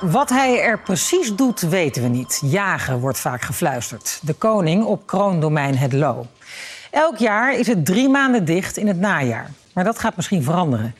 [0.00, 2.40] Wat hij er precies doet, weten we niet.
[2.44, 4.18] Jagen wordt vaak gefluisterd.
[4.22, 6.26] De koning op kroondomein Het Loo.
[6.90, 9.50] Elk jaar is het drie maanden dicht in het najaar.
[9.74, 10.94] Maar dat gaat misschien veranderen.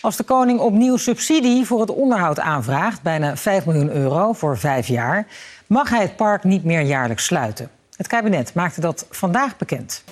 [0.00, 4.86] Als de koning opnieuw subsidie voor het onderhoud aanvraagt, bijna 5 miljoen euro voor vijf
[4.86, 5.26] jaar,
[5.66, 7.70] mag hij het park niet meer jaarlijks sluiten.
[7.96, 10.04] Het kabinet maakte dat vandaag bekend.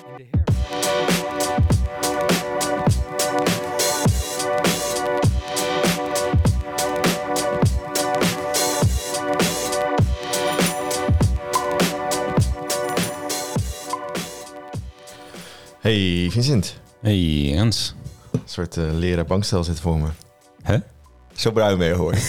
[15.81, 17.95] Hey Vincent, Hey Jens.
[18.31, 20.07] een soort eh, leren bankstel zit voor me.
[20.61, 20.77] Hè?
[21.33, 22.15] Zo bruin ben je hoor.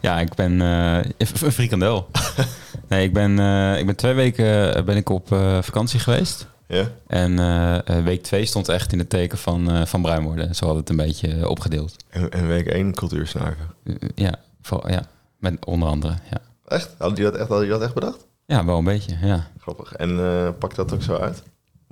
[0.00, 2.08] Ja, ik ben eh, een frikandel.
[2.88, 5.28] nee, ik ben, eh, ik ben twee weken ben ik op
[5.60, 6.46] vakantie geweest.
[6.66, 6.90] ja?
[7.06, 10.54] En week twee stond echt in het teken van, van bruin worden.
[10.54, 11.96] Zo hadden het een beetje opgedeeld.
[12.08, 13.74] En, en week 1 cultuursnaken.
[14.14, 15.06] Ja, voor, ja,
[15.38, 16.14] met onder andere.
[16.30, 16.38] Ja.
[16.66, 16.94] Echt?
[16.98, 18.26] Hadden die dat echt, die dat echt bedacht?
[18.46, 19.16] ja, wel een beetje.
[19.22, 19.50] Ja.
[19.58, 19.92] Grappig.
[19.92, 20.16] En
[20.58, 21.42] pakt dat ook zo uit?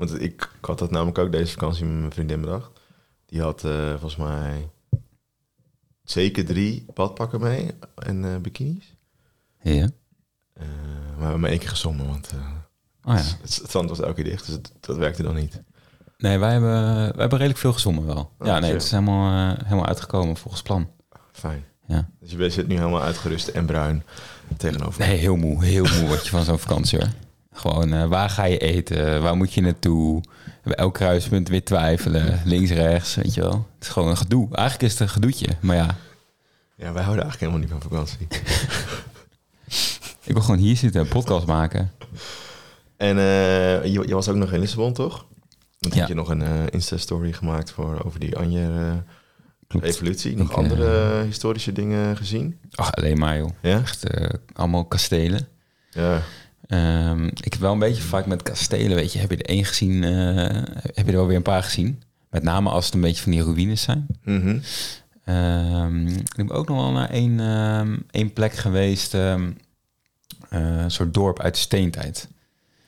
[0.01, 0.23] Want ik,
[0.59, 2.70] ik had dat namelijk ook deze vakantie met mijn vriendin bedacht.
[3.27, 4.70] Die had eh, volgens mij
[6.05, 8.97] zeker drie badpakken mee en eh, bikinis.
[9.62, 9.89] ja.
[10.53, 10.67] Eh,
[11.06, 12.31] maar we hebben maar één keer gezongen, want
[13.05, 13.21] Oh ja.
[13.21, 15.62] het, het strand was elke keer dicht, dus het- dat werkte dan niet.
[16.19, 18.33] Nee, wij hebben, wij hebben redelijk veel gezongen wel.
[18.39, 20.91] Oh, ja, nee, het is helemaal, helemaal uitgekomen volgens plan.
[21.33, 21.65] Fijn.
[21.87, 22.11] Ja.
[22.21, 24.03] Dus je zit nu helemaal uitgerust en bruin
[24.56, 25.01] tegenover.
[25.06, 25.65] Nee, heel moe.
[25.65, 27.09] Heel moe word je van zo'n vakantie hoor.
[27.53, 29.23] Gewoon, eh, waar ga je eten?
[29.23, 30.23] Waar moet je naartoe?
[30.62, 32.41] Bij elk kruispunt weer twijfelen.
[32.45, 33.69] Links, rechts, weet je wel.
[33.75, 34.48] Het is gewoon een gedoe.
[34.53, 35.48] Eigenlijk is het een gedoetje.
[35.61, 35.87] Maar ja,
[36.77, 38.27] Ja, wij houden eigenlijk helemaal niet van vakantie.
[40.28, 41.93] ik wil gewoon hier zitten en een podcast maken.
[42.97, 45.27] En eh, je, je was ook nog in Lissabon, toch?
[45.78, 45.98] Ja.
[45.98, 48.37] heb je nog een eh, Insta-story gemaakt voor, over die.
[48.37, 50.37] Anje-evolutie.
[50.37, 52.59] Nog Ik, andere historische dingen gezien?
[52.75, 53.51] Ach, alleen maar joh.
[53.62, 53.78] Ja?
[53.78, 54.05] Echt
[54.53, 55.48] allemaal kastelen.
[55.91, 56.23] Ja.
[56.71, 59.19] Ehm, ik heb wel een beetje vaak met kastelen, weet je.
[59.19, 60.05] Heb je er één gezien?
[60.05, 60.11] eh,
[60.94, 62.03] heb je er wel weer een paar gezien?
[62.31, 64.06] Met name als het een beetje van die ruïnes zijn.
[64.25, 64.59] Mhm.
[65.25, 69.15] Ehm, ik ben ook nog wel naar één, ehm, één plek geweest.
[69.15, 69.34] eh,
[70.50, 72.28] een soort dorp uit de steentijd.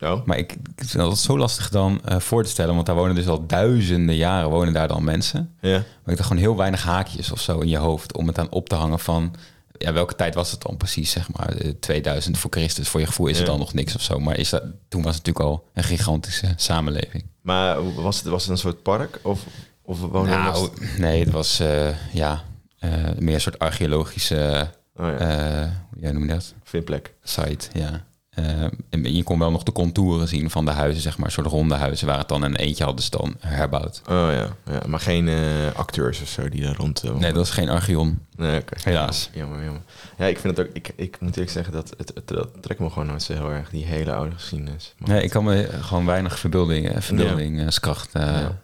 [0.00, 2.74] Oh, Maar ik, ik vind dat zo lastig dan eh, voor te stellen.
[2.74, 5.54] Want daar wonen dus al duizenden jaren wonen daar dan mensen.
[5.60, 5.70] ja.
[5.70, 8.16] Maar ik dacht gewoon heel weinig haakjes of zo in je hoofd.
[8.16, 9.34] Om het aan op te hangen van...
[9.78, 11.56] Ja, welke tijd was het dan precies, zeg maar?
[11.56, 12.88] eh, 2000 voor Christus.
[12.88, 14.18] Voor je gevoel is het dan nog niks of zo.
[14.18, 17.24] Maar is dat, toen was het natuurlijk al een gigantische samenleving.
[17.40, 19.18] Maar was het, was het een soort park?
[19.22, 19.46] Of,
[19.82, 20.68] of Nou,
[20.98, 22.42] nee, het was eh, ja,
[22.78, 24.70] eh, meer een soort archeologische...
[24.96, 26.54] Oh ja, eh hoe noem je dat?
[26.62, 27.14] vindplek.
[27.22, 28.04] Site, ja.
[28.32, 31.26] Eh, en je kon wel nog de contouren zien van de huizen, zeg maar.
[31.26, 34.02] Een soort ronde huizen waar het dan in eentje hadden ze dan herbouwd.
[34.10, 34.80] Oh ja, ja.
[34.86, 35.36] maar geen eh,
[35.74, 37.02] acteurs of zo die daar rond...
[37.02, 38.74] eh, Nee, dat is geen archeon, Nee, oké.
[38.82, 39.30] helaas.
[39.32, 39.82] Jammer, jammer.
[40.18, 40.74] Ja, ik vind het ook...
[40.74, 43.50] Ik, ik moet eerlijk zeggen, dat het, het, dat trekt me gewoon nooit zo heel
[43.50, 44.94] erg, die hele oude geschiedenis.
[44.98, 48.10] Maar, Nee, ik kan me gewoon weinig verbeelding, verbeeldingskracht...
[48.12, 48.58] Ja.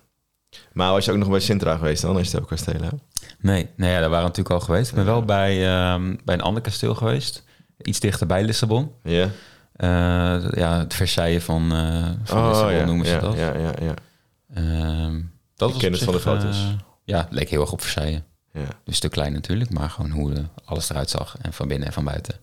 [0.72, 3.00] maar was je ook nog bij Sintra geweest dan, als je het kastelen?
[3.40, 4.88] Nee, nee ja, daar waren we natuurlijk al geweest.
[4.88, 7.44] Ik ben wel bij, ehm, bij een ander kasteel geweest.
[7.82, 8.90] Iets dichter bij Lissabon.
[9.02, 9.28] Ja?
[9.78, 9.89] Eh,
[10.50, 13.34] ja, het Versailles van, eh van Lissabon ja, noemen ze ja, dat.
[13.34, 13.94] Ja, ja, ja.
[14.55, 15.21] Ehm,
[15.56, 16.75] dat Ik was ken op het van de zich, eh, foto's.
[17.05, 18.21] ja, het leek heel erg op Versailles.
[18.53, 18.66] ja.
[18.84, 21.37] Een stuk klein natuurlijk, maar gewoon hoe de, alles eruit zag.
[21.41, 22.34] En van binnen en van buiten.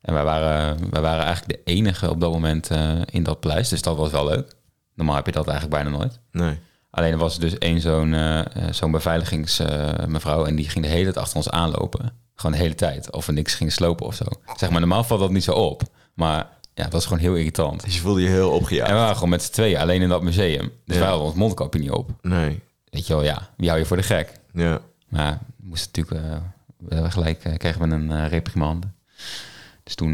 [0.00, 2.70] En wij waren, wij waren eigenlijk de enige op dat moment
[3.04, 3.68] in dat paleis.
[3.68, 4.52] Dus dat was wel leuk.
[4.94, 6.20] Normaal heb je dat eigenlijk bijna nooit.
[6.30, 6.58] Nee.
[6.96, 8.40] Alleen er was dus één zo'n eh,
[8.70, 10.44] zo'n beveiligingsmevrouw...
[10.44, 12.12] en die ging de hele tijd achter ons aanlopen.
[12.34, 13.12] Gewoon de hele tijd.
[13.12, 14.24] Of we niks gingen slopen of zo.
[14.56, 15.82] Zeg maar, normaal valt dat niet zo op.
[16.16, 17.84] Maar ja, dat was gewoon heel irritant.
[17.84, 18.88] Dus je voelde je heel opgejaagd?
[18.88, 20.70] En we waren gewoon met z'n tweeën alleen in dat museum.
[20.84, 21.00] Dus Ja.
[21.00, 22.10] wij hadden ons mondkapje niet op.
[22.22, 22.60] Nee.
[22.90, 24.32] Weet je wel, ja, wie hou je voor de gek?
[24.52, 24.80] Ja.
[25.08, 26.38] Maar we moesten natuurlijk eh,
[27.02, 28.86] we gelijk eh, kregen we een eh, reprimande.
[29.82, 30.12] Dus toen,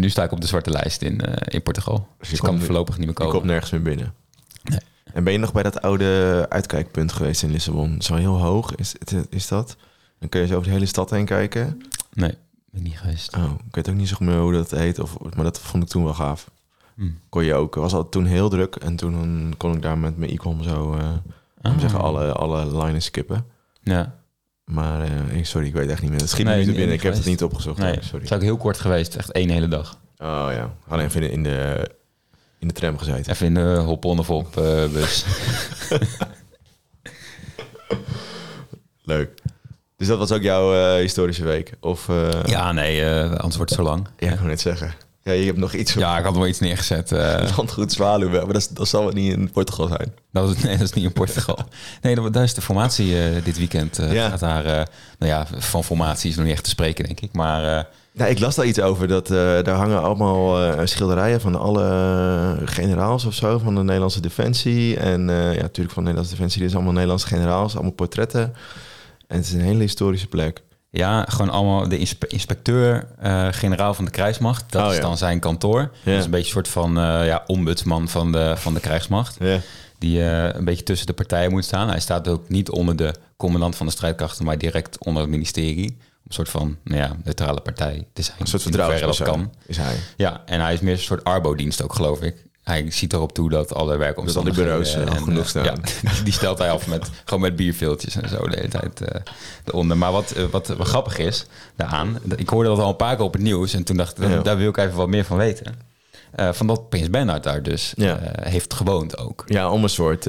[0.00, 2.06] nu sta ik op de zwarte lijst in, in Portugal.
[2.18, 3.32] Dus je ik kan komt- voorlopig niet meer komen.
[3.32, 4.14] komt nergens meer binnen.
[4.62, 4.78] Nee.
[5.12, 8.02] En ben je nog bij dat oude uitkijkpunt geweest in Lissabon?
[8.02, 9.76] Zo heel hoog is, het- is dat?
[10.18, 11.82] Dan kun je zo over de hele stad heen kijken.
[12.12, 12.34] Nee,
[12.72, 13.36] ben niet geweest.
[13.36, 14.98] Oh, ik weet ook niet zo goed meer hoe dat heet.
[14.98, 16.50] Of, maar dat vond ik toen wel gaaf.
[16.94, 17.10] Hm.
[17.28, 17.74] Kon je ook.
[17.74, 18.76] was al toen heel druk.
[18.76, 20.94] En toen kon ik daar met mijn e-com zo...
[20.94, 21.08] eh
[21.62, 21.78] Ah.
[21.80, 23.44] zeggen, alle, alle lijnen skippen.
[23.82, 24.14] Ja,
[24.64, 26.20] Maar eh, sorry, ik weet echt niet meer.
[26.20, 26.94] Het schiet Nee, me binnen.
[26.94, 27.78] Ik heb het niet opgezocht.
[27.78, 28.18] nee, sorry.
[28.18, 29.16] het is ook heel kort geweest.
[29.16, 29.98] Echt één hele dag.
[30.18, 31.88] Oh ja, alleen even in de,
[32.58, 33.32] in de tram gezeten.
[33.32, 35.24] Even in de hop-on of op eh, bus.
[39.02, 39.41] Leuk.
[40.02, 41.72] Dus dat was ook jouw eh, historische week?
[41.80, 44.06] Of, eh, ja, nee, eh, anders wordt het zo lang.
[44.18, 44.94] Ja, ik wou net zeggen.
[45.22, 47.12] Ja, je hebt nog iets Ja, ik had wel iets neergezet.
[47.12, 50.14] eh, landgoed Zwaluwe, maar dat, dat zal wel niet in Portugal zijn.
[50.32, 51.58] dat, is, nee, dat is niet in Portugal.
[52.00, 53.14] Nee, dat, daar is de formatie
[53.44, 53.96] dit weekend.
[54.10, 54.28] Ja.
[54.28, 54.64] Gaat daar,
[55.18, 57.32] nou ja, van formatie is nog niet echt te spreken, denk ik.
[57.32, 59.08] Maar Ja, ik las daar iets over.
[59.08, 63.58] Dat, daar hangen allemaal schilderijen van alle generaals of zo.
[63.58, 64.96] Van de Nederlandse Defensie.
[64.96, 66.60] En ja, natuurlijk van de Nederlandse Defensie.
[66.60, 67.74] Dit is allemaal Nederlandse generaals.
[67.74, 68.54] Allemaal portretten.
[69.32, 70.62] En het is een hele historische plek.
[70.90, 74.72] ja, gewoon allemaal de inspe- inspecteur, eh, generaal van de krijgsmacht.
[74.72, 75.00] Dat Oh, is ja.
[75.02, 75.80] dan zijn kantoor.
[75.80, 76.10] Ja.
[76.10, 79.36] Dat is een beetje een soort van eh, ja, ombudsman van de, van de krijgsmacht.
[79.40, 79.58] Ja.
[79.98, 81.88] Die eh, een beetje tussen de partijen moet staan.
[81.88, 85.86] Hij staat ook niet onder de commandant van de strijdkrachten, maar direct onder het ministerie.
[85.90, 88.36] Om een soort van nou ja, neutrale partij te zijn.
[88.40, 89.52] Een soort dat vertrouwenspersoon kan.
[89.66, 89.96] is hij.
[90.16, 92.44] Ja, en hij is meer een soort arbodienst ook, geloof ik.
[92.62, 94.70] Hij ziet erop toe dat alle werkomstandigheden...
[94.70, 95.64] bureaus, eh, en, genoeg eh, staan.
[95.64, 95.74] Ja,
[96.24, 99.20] die stelt hij af met, gewoon met bierveeltjes en zo de hele tijd eh
[99.64, 99.96] eronder.
[99.96, 102.18] Maar wat, wat, wat grappig is daaraan...
[102.36, 104.40] Ik hoorde dat al een paar keer op het nieuws en toen dacht ik, Ja.
[104.42, 105.90] daar wil ik even wat meer van weten.
[106.36, 108.18] Van dat Prins Bernhard daar dus Ja.
[108.40, 109.44] heeft gewoond ook.
[109.46, 110.26] Ja, om een soort...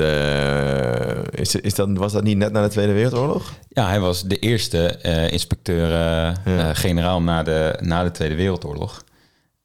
[1.31, 3.53] is, is dat, was dat niet net na de Tweede Wereldoorlog?
[3.69, 4.99] Ja, hij was de eerste
[5.31, 9.03] inspecteur-generaal na, de, na de Tweede Wereldoorlog.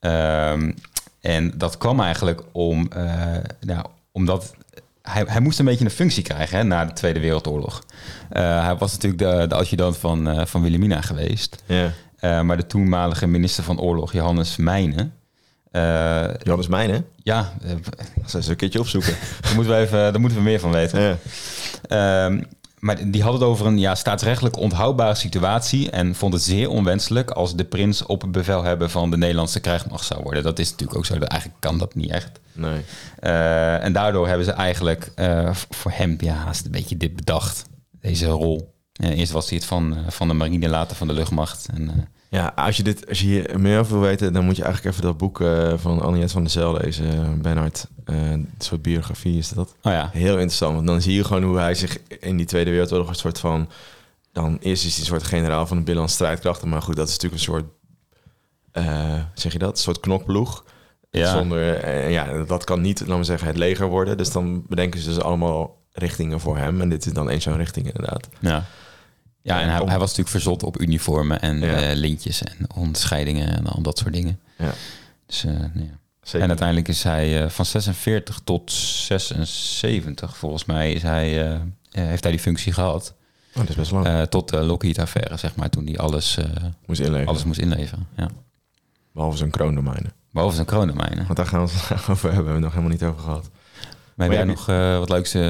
[0.01, 0.73] Ehm,
[1.21, 4.55] en dat kwam eigenlijk om, eh, nou, omdat
[5.03, 7.83] hij, hij moest een beetje een functie krijgen hè, na de Tweede Wereldoorlog.
[8.31, 11.63] Eh, hij was natuurlijk de, de adjudant van, eh, van Wilhelmina geweest.
[11.67, 11.93] Ja.
[12.17, 15.13] Eh, maar de toenmalige minister van Oorlog, Johannes Meijnen...
[15.71, 17.07] eh, Johannes Mijnen.
[17.23, 17.71] ja, eh,
[18.23, 19.15] Dat eens een keertje opzoeken.
[19.43, 21.01] daar, moeten we even, daar moeten we meer van weten.
[21.01, 21.17] ja.
[21.89, 22.43] Ehm,
[22.81, 27.31] maar die had het over een ja, staatsrechtelijk onthoudbare situatie en vond het zeer onwenselijk
[27.31, 30.43] als de prins op bevelhebber van de Nederlandse krijgsmacht zou worden.
[30.43, 31.15] Dat is natuurlijk ook zo.
[31.15, 32.41] Eigenlijk kan dat niet echt.
[32.53, 32.81] Nee.
[33.19, 37.65] Eh, en daardoor hebben ze eigenlijk eh, voor hem ja, haast een beetje dit bedacht,
[38.01, 38.75] deze rol.
[38.93, 41.69] Eh, eerst was hij het van, van de marine, later van de luchtmacht.
[41.75, 44.63] En, Ja, als je, dit, als je hier meer over wil weten, dan moet je
[44.65, 47.11] eigenlijk even dat boek eh, van Anniette van der Zijl lezen.
[47.11, 49.75] eh, Bernhard, eh, een soort biografie is dat.
[49.83, 52.71] oh ja, Heel interessant, want dan zie je gewoon hoe hij zich in die Tweede
[52.71, 53.69] Wereldoorlog een soort van...
[54.33, 56.69] Dan eerst is hij een soort generaal van de binnenlandse strijdkrachten.
[56.69, 57.65] Maar goed, dat is natuurlijk een soort,
[59.35, 60.65] zeg je dat, een soort knokploeg.
[61.11, 61.33] Ja.
[61.33, 64.17] Zonder, en ja, dat kan niet, laten we zeggen, het leger worden.
[64.17, 66.81] Dus dan bedenken ze dus allemaal richtingen voor hem.
[66.81, 68.29] En dit is dan één zo'n richting inderdaad.
[68.41, 68.65] ja.
[69.49, 71.67] Ja, en hij, Om- hij was natuurlijk verzot op uniformen en Ja.
[71.81, 74.41] eh, lintjes en onderscheidingen en al dat soort dingen.
[74.59, 74.73] Ja,
[75.27, 75.97] Dus eh, nou ja.
[76.39, 81.29] En uiteindelijk is hij eh, van 46 tot 76, volgens mij, is hij,
[81.91, 83.15] heeft hij die functie gehad.
[83.51, 84.27] Oh, dat is best lang.
[84.29, 86.39] Tot de Lockheed-affaire, zeg maar, toen hij alles,
[86.87, 87.27] Moest inleveren.
[87.29, 88.07] alles moest inleveren.
[88.17, 88.29] Ja.
[89.13, 90.13] Behalve zijn kroondomeinen.
[90.33, 91.25] Behalve zijn kronenmijnen.
[91.25, 93.51] Want daar gaan we het over hebben we nog helemaal niet over gehad.
[94.19, 95.35] Maar heb jij nog eh, wat leuks?
[95.35, 95.43] eh,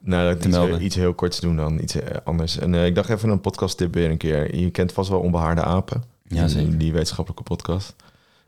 [0.00, 0.84] Nou, dat Te iets, melden.
[0.84, 2.58] iets heel korts doen dan iets eh, anders.
[2.58, 4.56] En ik dacht even een podcast tip weer een keer.
[4.56, 6.02] Je kent vast wel Onbehaarde Apen.
[6.24, 6.78] Ja, Die- zeker.
[6.78, 7.94] Die wetenschappelijke podcast.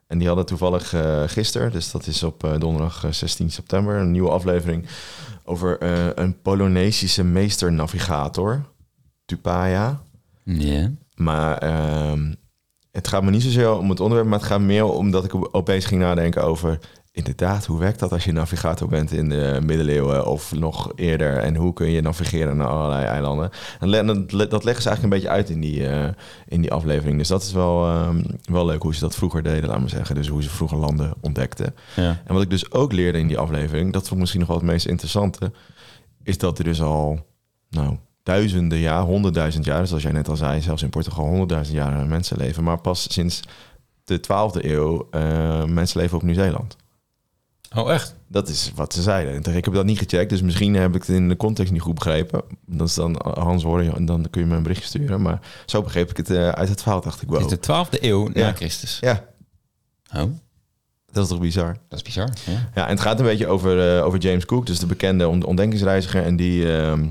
[0.07, 0.95] En die hadden toevallig
[1.27, 4.87] gisteren, dus dat is op donderdag eh, 16 september, een nieuwe aflevering
[5.45, 5.77] over
[6.19, 8.63] een Polynesische meesternavigator,
[9.25, 10.01] Tupaya.
[10.45, 10.91] ja.
[11.15, 12.33] Maar ehm,
[12.93, 15.85] het gaat me niet zozeer om het onderwerp, maar het gaat meer omdat ik opeens
[15.85, 16.79] ging nadenken over...
[17.17, 21.37] Inderdaad, hoe werkt dat als je navigator bent in de middeleeuwen of nog eerder?
[21.39, 23.51] En hoe kun je navigeren naar allerlei eilanden?
[23.81, 23.91] En
[24.27, 26.09] dat, leggen ze eigenlijk een beetje uit in die, eh,
[26.47, 27.19] in die aflevering.
[27.19, 30.15] Dus dat is wel, ehm, wel leuk hoe ze dat vroeger deden, laat maar zeggen.
[30.15, 31.75] Dus hoe ze vroeger landen ontdekten.
[31.95, 32.23] ja.
[32.25, 34.59] En wat ik dus ook leerde in die aflevering, dat vond ik misschien nog wel
[34.59, 35.53] het meest interessante,
[36.23, 37.27] is dat er dus al,
[37.71, 41.77] nou, duizenden jaar, honderdduizend jaar, dus zoals jij net al zei, zelfs in Portugal honderdduizend
[41.77, 43.41] jaar mensen leven, maar pas sinds
[44.05, 46.77] de 12e eeuw eh, mensen leven op Nieuw-Zeeland.
[47.75, 48.15] Oh, echt?
[48.29, 49.55] Dat is wat ze zeiden.
[49.57, 51.95] Ik heb dat niet gecheckt, dus misschien heb ik het in de context niet goed
[51.95, 52.43] begrepen.
[52.67, 55.23] Dat is dan Hans horen en dan kun je me een berichtje sturen.
[55.23, 57.41] Maar zo begreep ik het eh, uit het verhaal, dacht ik Het wel.
[57.41, 57.59] is de
[57.99, 58.47] 12e eeuw Ja.
[58.47, 58.99] na Christus.
[59.01, 59.25] Ja,
[60.15, 60.23] Oh,
[61.13, 61.77] dat is toch bizar?
[61.89, 62.29] dat is bizar.
[62.47, 62.69] Ja.
[62.75, 65.45] Ja, en het gaat een beetje over, eh, over James Cook, dus de bekende ont-
[65.45, 66.23] ontdekkingsreiziger.
[66.25, 67.07] En die, ehm,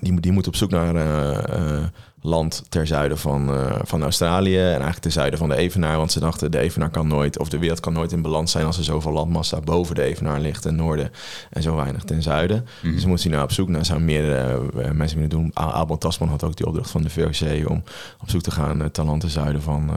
[0.00, 1.84] die, die moet op zoek naar eh, eh,
[2.20, 4.58] land ter zuiden van, eh, van Australië.
[4.58, 5.96] En eigenlijk ten zuiden van de Evenaar.
[5.96, 8.66] Want ze dachten, de Evenaar kan nooit, of de wereld kan nooit in balans zijn...
[8.66, 11.10] als er zoveel landmassa boven de Evenaar ligt ten noorden...
[11.50, 12.66] en zo weinig ten zuiden.
[12.82, 12.92] Mhm.
[12.92, 15.50] Dus moest hij nou op zoek naar, zou meerdere mensen willen doen.
[15.54, 17.68] Abel Tasman had ook die opdracht van de VOC...
[17.68, 17.82] om
[18.20, 19.90] op zoek te gaan naar land ten zuiden van,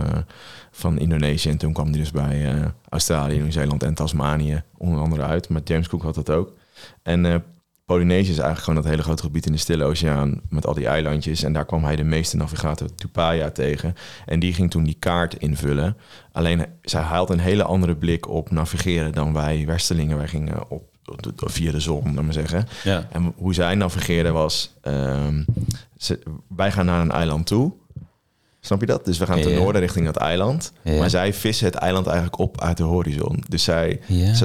[0.71, 1.49] van Indonesië.
[1.49, 2.55] En toen kwam hij dus bij
[2.89, 5.49] Australië, Nieuw-Zeeland en Tasmanië onder andere uit.
[5.49, 6.53] Maar James Cook had dat ook.
[7.03, 7.43] En
[7.96, 10.88] Polynesië is eigenlijk gewoon dat hele grote gebied in de Stille Oceaan met al die
[10.88, 11.43] eilandjes.
[11.43, 13.96] En daar kwam hij de meeste navigator Tupaya tegen.
[14.25, 15.98] En die ging toen die kaart invullen.
[16.31, 20.17] Alleen zij haalt een hele andere blik op navigeren dan wij Westerlingen.
[20.17, 22.67] Wij gingen op, op- via de zon, laat maar zeggen.
[22.84, 23.08] Ja.
[23.12, 24.74] En hoe zij navigeerden was...
[24.81, 25.43] ehm,
[25.98, 26.19] ze,
[26.55, 27.74] wij gaan naar een eiland toe.
[28.61, 29.05] Snap je dat?
[29.05, 30.71] Dus we gaan ten noorden richting dat eiland.
[30.97, 33.43] Maar zij vissen het eiland eigenlijk op uit de horizon.
[33.47, 33.99] Dus zij,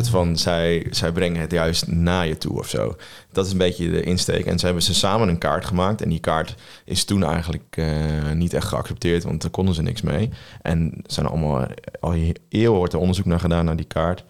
[0.08, 2.96] van, zij, zij brengen het juist naar je toe of zo.
[3.32, 4.46] Dat is een beetje de insteek.
[4.46, 6.02] En ze hebben ze samen een kaart gemaakt.
[6.02, 6.54] En die kaart
[6.84, 10.30] is toen eigenlijk eh, niet echt geaccepteerd, want daar konden ze niks mee.
[10.62, 11.66] En zijn allemaal,
[12.00, 12.14] al
[12.48, 14.24] eeuwen wordt er onderzoek naar gedaan naar die kaart.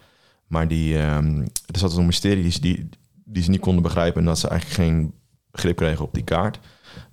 [0.47, 1.41] Maar die, ehm,
[1.73, 2.89] er zat een mysterie die, die,
[3.25, 4.21] die ze niet konden begrijpen.
[4.21, 5.13] En dat ze eigenlijk geen
[5.53, 6.59] grip kregen op die kaart.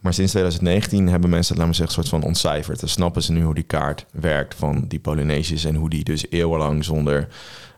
[0.01, 2.79] Maar sinds 2019 hebben mensen het, laten we zeggen, soort van ontcijferd.
[2.79, 5.65] Dan snappen ze nu hoe die kaart werkt van die Polynesiërs.
[5.65, 7.27] En hoe die dus eeuwenlang zonder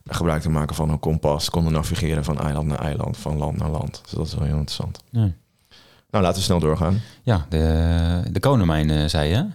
[0.07, 3.69] gebruik te maken van een kompas konden navigeren van eiland naar eiland, van land naar
[3.69, 4.01] land.
[4.03, 4.99] Dus dat is wel heel interessant.
[5.09, 5.31] Ja,
[6.09, 7.01] Nou, laten we snel doorgaan.
[7.23, 9.47] ja de, de kolenmijnen, zei je?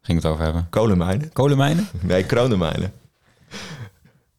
[0.00, 0.66] Ging het over hebben.
[0.70, 1.32] Kolenmijnen?
[1.32, 1.88] Kolenmijnen?
[2.00, 2.92] Nee, kronenmijnen.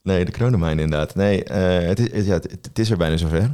[0.02, 1.16] Nee, de kronenmijnen inderdaad.
[1.16, 3.50] Nee, eh, het, is, ja, het, het is er bijna zover.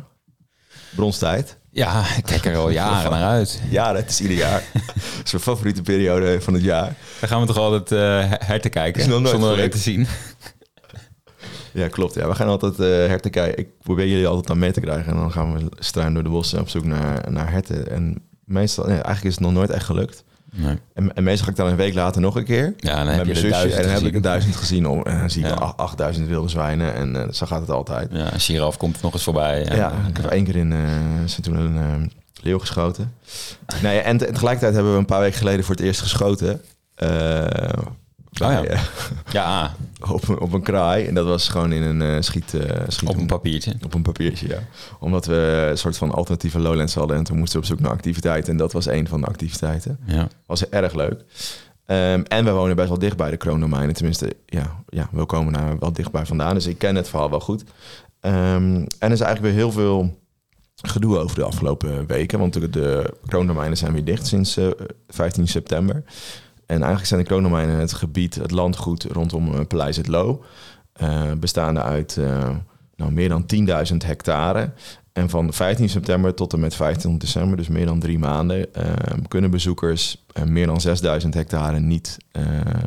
[0.96, 1.58] Bronstijd.
[1.72, 3.62] Ja, ik kijk er al jaren naar uit.
[3.70, 4.64] Ja, het is ieder jaar.
[5.18, 6.96] Het is mijn favoriete periode van het jaar.
[7.20, 9.72] Dan gaan we toch altijd eh herten kijken, Is nog nooit zonder gelukt.
[9.72, 10.08] te zien.
[11.72, 12.14] Ja, klopt.
[12.14, 12.28] Ja.
[12.28, 13.58] We gaan altijd eh herten kijken.
[13.60, 15.12] Ik probeer jullie altijd aan mee te krijgen.
[15.12, 17.92] En dan gaan we struin door de bossen op zoek naar, naar herten.
[17.92, 20.24] En meestal, nee, eigenlijk is het nog nooit echt gelukt.
[20.54, 20.78] Nee.
[20.94, 22.74] En, en meestal ga ik dan een week later nog een keer.
[22.78, 23.76] Ja, dan met heb je mijn er zusje.
[23.76, 24.88] En dan heb ik er duizend gezien.
[24.88, 25.54] Om, en dan zie ik Ja.
[25.56, 26.94] wel acht- 8000 wilde zwijnen.
[26.94, 28.10] En eh, zo gaat het altijd.
[28.12, 29.66] Ja, een giraf komt nog eens voorbij.
[29.76, 30.80] Ja, ik heb één keer in uh,
[31.28, 32.08] ze toen een eh,
[32.42, 33.14] leeuw geschoten.
[33.82, 36.62] Nee, en te- tegelijkertijd hebben we een paar weken geleden voor het eerst geschoten.
[38.32, 38.64] Eh, bij, ja.
[38.64, 38.82] eh,
[39.32, 39.76] Ja,
[40.10, 41.06] op, een- op een kraai.
[41.06, 43.74] En dat was gewoon in een eh, schiet, eh schiet op een papiertje.
[43.84, 44.60] op een papiertje, ja.
[45.00, 47.18] Omdat we een soort van alternatieve lowlands hadden.
[47.18, 48.52] En toen moesten we op zoek naar activiteiten.
[48.52, 50.00] En dat was een van de activiteiten.
[50.06, 50.28] Ja.
[50.46, 51.24] Was erg leuk.
[51.86, 53.96] Ehm, en we wonen best wel dicht bij de kroondomeinen.
[53.96, 56.54] Tenminste, ja, ja, we komen daar wel dichtbij vandaan.
[56.54, 57.64] Dus ik ken het verhaal wel goed.
[58.20, 58.36] Ehm,
[58.76, 60.18] en er is eigenlijk weer heel veel
[60.82, 62.40] gedoe over de afgelopen weken.
[62.40, 64.68] Want de, de kroondomeinen zijn weer dicht sinds eh,
[65.08, 66.04] 15 september.
[66.70, 70.44] En eigenlijk zijn de kroondomeinen het gebied, het landgoed rondom eh, Paleis het Loo.
[70.94, 72.50] eh, bestaande uit eh,
[72.96, 73.46] nou, meer dan
[73.92, 74.72] 10.000 hectare.
[75.14, 78.68] En van 15 september tot en met 15 december, dus meer dan drie maanden,
[79.28, 82.18] kunnen bezoekers meer dan 6000 hectare niet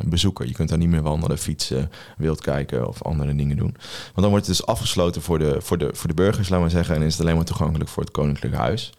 [0.05, 0.49] bezoeken.
[0.49, 3.77] Je kunt daar niet meer wandelen, fietsen, wild kijken of andere dingen doen.
[4.03, 6.73] Want dan wordt het dus afgesloten voor de, voor de, voor de burgers, laten we
[6.73, 8.93] zeggen, en is het alleen maar toegankelijk voor het Koninklijk Huis.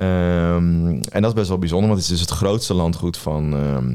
[0.00, 3.54] Ehm, en dat is best wel bijzonder, want het is dus het grootste landgoed van,
[3.54, 3.94] ehm,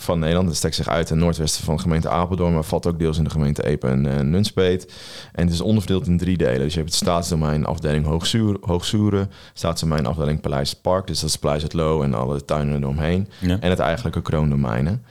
[0.00, 0.48] van Nederland.
[0.48, 3.24] Het strekt zich uit ten noordwesten van de gemeente Apeldoorn, maar valt ook deels in
[3.24, 4.92] de gemeente Epe en eh, Nunspeet.
[5.32, 6.60] En het is onderverdeeld in drie delen.
[6.60, 11.36] Dus je hebt het staatsdomein afdeling Hoogzuur, Hoogsoeren, staatsdomein afdeling Paleis Park, dus dat is
[11.36, 13.28] Paleis het Loo en alle tuinen eromheen.
[13.38, 13.60] Ja.
[13.60, 15.04] En het eigenlijke kroondomeinen.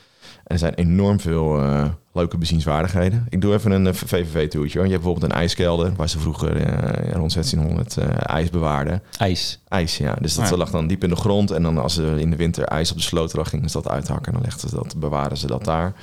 [0.51, 3.25] Er zijn enorm veel eh, leuke bezienswaardigheden.
[3.29, 4.79] Ik doe even een eh, VVV-toertje.
[4.79, 9.01] Je hebt bijvoorbeeld een ijskelder, waar ze vroeger eh, rond 1600 eh, ijs bewaarden.
[9.17, 9.59] IJs.
[9.67, 10.15] IJs, ja.
[10.21, 10.57] Dus dat Ja.
[10.57, 11.51] lag dan diep in de grond.
[11.51, 13.91] En dan als er in de winter ijs op de sloot lag, gingen ze dat
[13.91, 14.25] uithakken.
[14.25, 15.93] En dan legden ze dat, bewaren ze dat daar.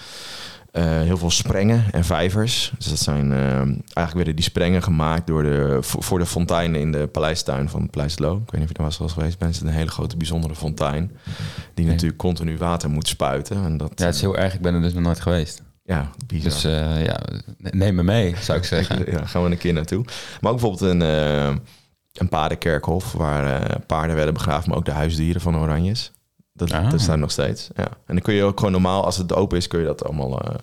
[0.70, 2.72] Eh, heel veel sprengen en vijvers.
[2.78, 6.92] Dus dat zijn eh, eigenlijk werden die sprengen gemaakt door de, voor de fonteinen in
[6.92, 8.34] de paleistuin van Paleis Loo.
[8.36, 9.54] Ik weet niet of je daar was wel eens geweest bent.
[9.54, 11.10] Het is een hele grote, bijzondere fontein.
[11.74, 11.86] Die Nee.
[11.94, 13.64] natuurlijk continu water moet spuiten.
[13.64, 14.54] En dat, Ja, het is heel erg.
[14.54, 15.62] Ik ben er dus nog nooit geweest.
[15.84, 16.50] ja, bizar.
[16.50, 17.20] Dus eh, ja,
[17.58, 19.10] neem me mee, zou ik zeggen.
[19.12, 20.04] Ja, gaan we een keer naartoe.
[20.40, 21.00] Maar ook bijvoorbeeld een,
[22.12, 26.12] een paardenkerkhof waar paarden werden begraven, maar ook de huisdieren van Oranjes.
[26.58, 26.90] Dat, Ah.
[26.90, 27.68] dat staat nog steeds.
[27.76, 27.84] Ja.
[27.84, 30.40] En dan kun je ook gewoon normaal, als het open is, kun je dat allemaal,
[30.40, 30.54] eh,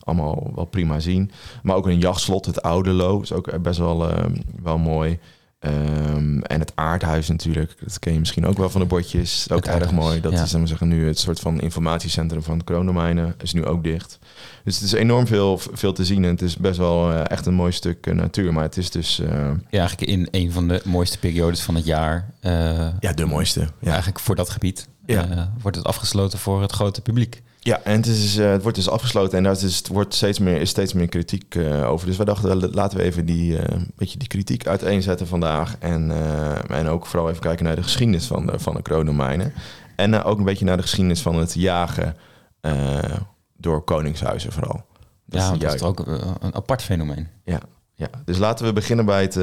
[0.00, 1.30] allemaal wel prima zien.
[1.62, 4.24] Maar ook een jachtslot, het Oude Lo, is ook best wel, eh,
[4.62, 5.18] wel mooi.
[5.58, 9.46] Ehm, en het aardhuis natuurlijk, dat ken je misschien ook wel van de bordjes.
[9.50, 10.20] Ook Het erg aardhuis, mooi.
[10.20, 10.42] Dat ja.
[10.42, 13.34] is dan zeggen nu het soort van informatiecentrum van de kroondomeinen.
[13.42, 14.18] Is nu ook dicht.
[14.64, 16.24] Dus het is enorm veel, veel te zien.
[16.24, 18.52] En het is best wel eh, echt een mooi stuk eh, natuur.
[18.52, 19.28] Maar het is dus eh,
[19.70, 22.30] Ja, eigenlijk in een van de mooiste periodes van het jaar.
[22.40, 23.60] eh, ja, de mooiste.
[23.60, 23.88] Ja.
[23.88, 25.28] Eigenlijk voor dat gebied Ja.
[25.28, 27.42] eh, wordt het afgesloten voor het grote publiek.
[27.60, 30.38] Ja, en het, is, eh, het wordt dus afgesloten en daar is, het wordt steeds
[30.38, 32.06] meer, is steeds meer kritiek eh, over.
[32.06, 33.58] Dus wij dachten, laten we even die,
[33.96, 35.76] beetje die kritiek uiteenzetten vandaag.
[35.78, 36.12] En,
[36.68, 39.52] en ook vooral even kijken naar de geschiedenis van de, van de kroondomeinen.
[39.96, 42.16] En ook een beetje naar de geschiedenis van het jagen
[43.56, 44.84] door koningshuizen vooral.
[45.26, 46.06] Dat ja, dat is ook
[46.40, 47.28] een apart fenomeen.
[47.44, 47.60] Ja,
[47.94, 49.36] ja, dus laten we beginnen bij het.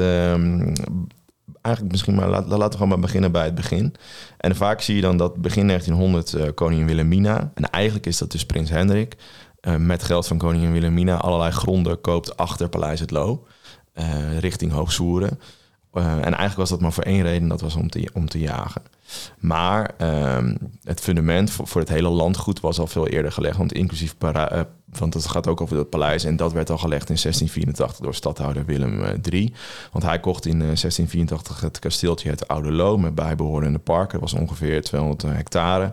[1.66, 3.94] Eigenlijk misschien maar laat- laten we gewoon maar beginnen bij het begin.
[4.38, 7.50] En vaak zie je dan dat begin 1900 eh, koningin Wilhelmina.
[7.54, 9.16] En eigenlijk is dat dus prins Hendrik.
[9.60, 13.46] eh, met geld van koningin Wilhelmina allerlei gronden koopt achter Paleis het Loo.
[13.92, 15.40] eh, richting Hoogsoeren.
[15.92, 18.82] En eigenlijk was dat maar voor één reden, dat was om te, om te jagen.
[19.38, 23.56] Maar ehm, het fundament voor, het hele landgoed was al veel eerder gelegd.
[23.56, 24.60] Want inclusief para, eh,
[24.98, 26.24] want het gaat ook over het paleis.
[26.24, 29.54] En dat werd al gelegd in 1684 door stadhouder Willem III.
[29.92, 34.20] Want hij kocht in 1684 het kasteeltje het Oude Loo met bijbehorende parken.
[34.20, 35.92] Dat was ongeveer 200 hectare.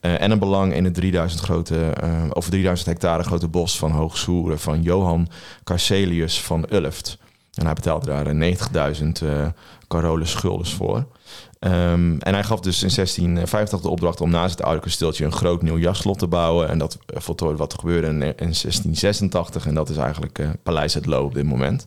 [0.00, 1.92] en een belang in het 3000 grote,
[2.32, 5.28] over 3000 hectare grote bos van Hoogsoeren van Johan
[5.64, 7.18] Carcelius van Ulft.
[7.58, 9.46] En hij betaalde daar 90.000 uh,
[9.88, 11.06] Carolus guldens voor.
[11.60, 15.32] Um, en hij gaf dus in 1650 de opdracht om naast het oude kasteeltje een
[15.32, 16.68] groot nieuw jachtslot te bouwen.
[16.68, 19.66] En dat voltooide wat gebeurde in, in 1686.
[19.66, 21.86] En dat is eigenlijk uh, Paleis het Loo op dit moment.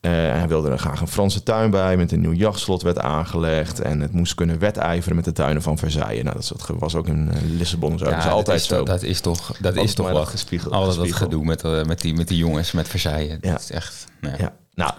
[0.00, 3.80] Uh, hij wilde er graag een Franse tuin bij met een nieuw jachtslot werd aangelegd.
[3.80, 6.22] En het moest kunnen wedijveren met de tuinen van Versailles.
[6.22, 8.04] Nou, dat was ook in Lissabon zo.
[8.04, 8.84] Ja, dat is altijd zo.
[8.84, 10.72] Dat is toch, dat is toch wat gespiegeld.
[10.72, 13.36] Al dat gedoe met, uh, met, die, met die jongens, met Versailles.
[13.40, 13.52] Ja.
[13.52, 14.04] Dat is echt...
[14.20, 14.52] Nou ja.
[14.80, 14.92] Nou,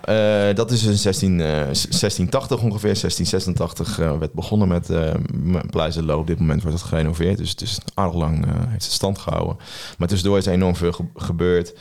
[0.50, 3.00] uh, dat is in 16, uh, 1680 ongeveer.
[3.00, 6.18] 1686 uh, werd begonnen met uh.
[6.18, 7.38] Op dit moment wordt het gerenoveerd.
[7.38, 9.58] Dus het is aardig lang heeft het stand gehouden.
[9.98, 11.74] Maar tussendoor is er enorm veel ge gebeurd.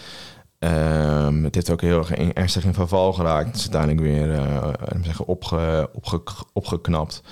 [0.59, 3.47] Um, het heeft ook heel erg ernstig in verval geraakt.
[3.47, 4.41] Het is uiteindelijk weer
[5.03, 7.23] zeggen opge, opge, opgeknapt.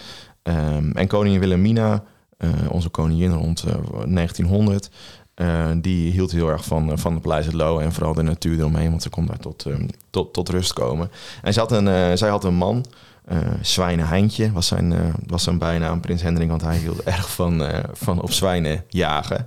[0.42, 2.04] Um, en koningin Wilhelmina,
[2.68, 3.64] onze koningin rond
[4.06, 4.90] 1900...
[5.40, 8.58] Uh, die hield heel erg van, van de Paleis het Loo en vooral de natuur
[8.58, 11.10] eromheen, want ze kon daar tot, um, tot, tot rust komen.
[11.42, 12.84] En zij had een, uh, zij had een man,
[13.32, 17.62] uh, Zwijnen Heintje was zijn, was zijn bijnaam, Prins Hendrik, want hij hield erg van,
[17.92, 19.46] van op zwijnen jagen.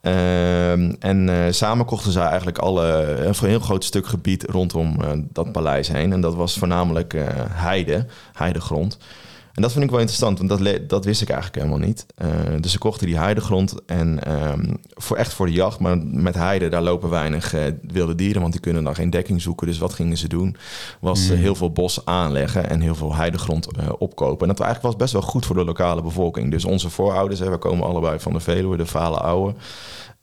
[0.00, 4.96] Ehm, en samen kochten zij eigenlijk alle, een heel groot stuk gebied rondom
[5.32, 6.12] dat paleis heen.
[6.12, 7.14] En dat was voornamelijk
[7.50, 8.98] heide, heidegrond.
[9.56, 12.06] En dat vind ik wel interessant, want dat, dat wist ik eigenlijk helemaal niet.
[12.22, 12.28] Uh,
[12.60, 15.78] dus ze kochten die heidegrond en um, voor, echt voor de jacht.
[15.78, 19.42] Maar met heide, daar lopen weinig uh, wilde dieren, want die kunnen dan geen dekking
[19.42, 19.66] zoeken.
[19.66, 20.56] Dus wat gingen ze doen?
[21.00, 21.36] Was mm.
[21.36, 24.48] heel veel bos aanleggen en heel veel heidegrond opkopen.
[24.48, 26.50] En dat eigenlijk was best wel goed voor de lokale bevolking.
[26.50, 29.54] Dus onze voorouders, hè, we komen allebei van de Veluwe, de Vale Ouwe.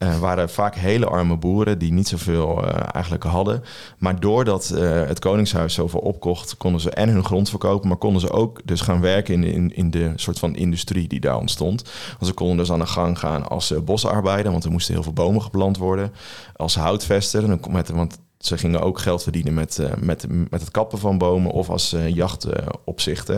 [0.03, 3.63] Uh, waren vaak hele arme boeren die niet zoveel uh, eigenlijk hadden.
[3.97, 8.21] Maar doordat uh, het Koningshuis zoveel opkocht, konden ze en hun grond verkopen, maar konden
[8.21, 11.83] ze ook dus gaan werken in, in, in de soort van industrie die daar ontstond.
[12.09, 15.13] Want ze konden dus aan de gang gaan als bosarbeider, want er moesten heel veel
[15.13, 16.11] bomen geplant worden.
[16.55, 21.17] Als houtvester, met, want ze gingen ook geld verdienen met, met, met het kappen van
[21.17, 23.35] bomen of als jachtopzichten.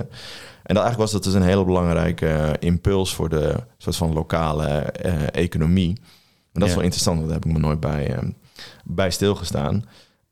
[0.64, 4.68] En dat eigenlijk was dat dus een hele belangrijke impuls voor de soort van lokale
[5.32, 5.98] economie.
[6.60, 8.30] Dat is wel interessant, want daar heb ik me nooit bij, uh,
[8.84, 9.86] bij stilgestaan.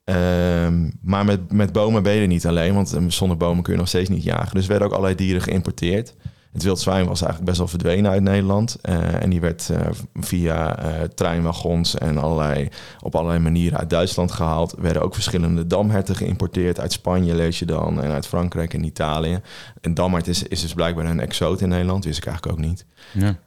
[0.05, 3.73] Um, maar met, met bomen ben je er niet alleen, want ehm, zonder bomen kun
[3.73, 4.55] je nog steeds niet jagen.
[4.55, 6.13] Dus werden ook allerlei dieren geïmporteerd.
[6.53, 8.77] Het wild zwijn was eigenlijk best wel verdwenen uit Nederland.
[8.89, 9.77] Uh, en die werd uh,
[10.13, 12.67] via uh, treinwagons en allerlei,
[12.99, 14.71] op allerlei manieren uit Duitsland gehaald.
[14.71, 16.79] Er werden ook verschillende damherten geïmporteerd.
[16.79, 19.39] Uit Spanje lees je dan en uit Frankrijk en Italië.
[19.81, 22.05] En damhert is, is dus blijkbaar een exoot in Nederland.
[22.05, 22.85] Wist ik eigenlijk ook niet.
[23.11, 23.39] Ja.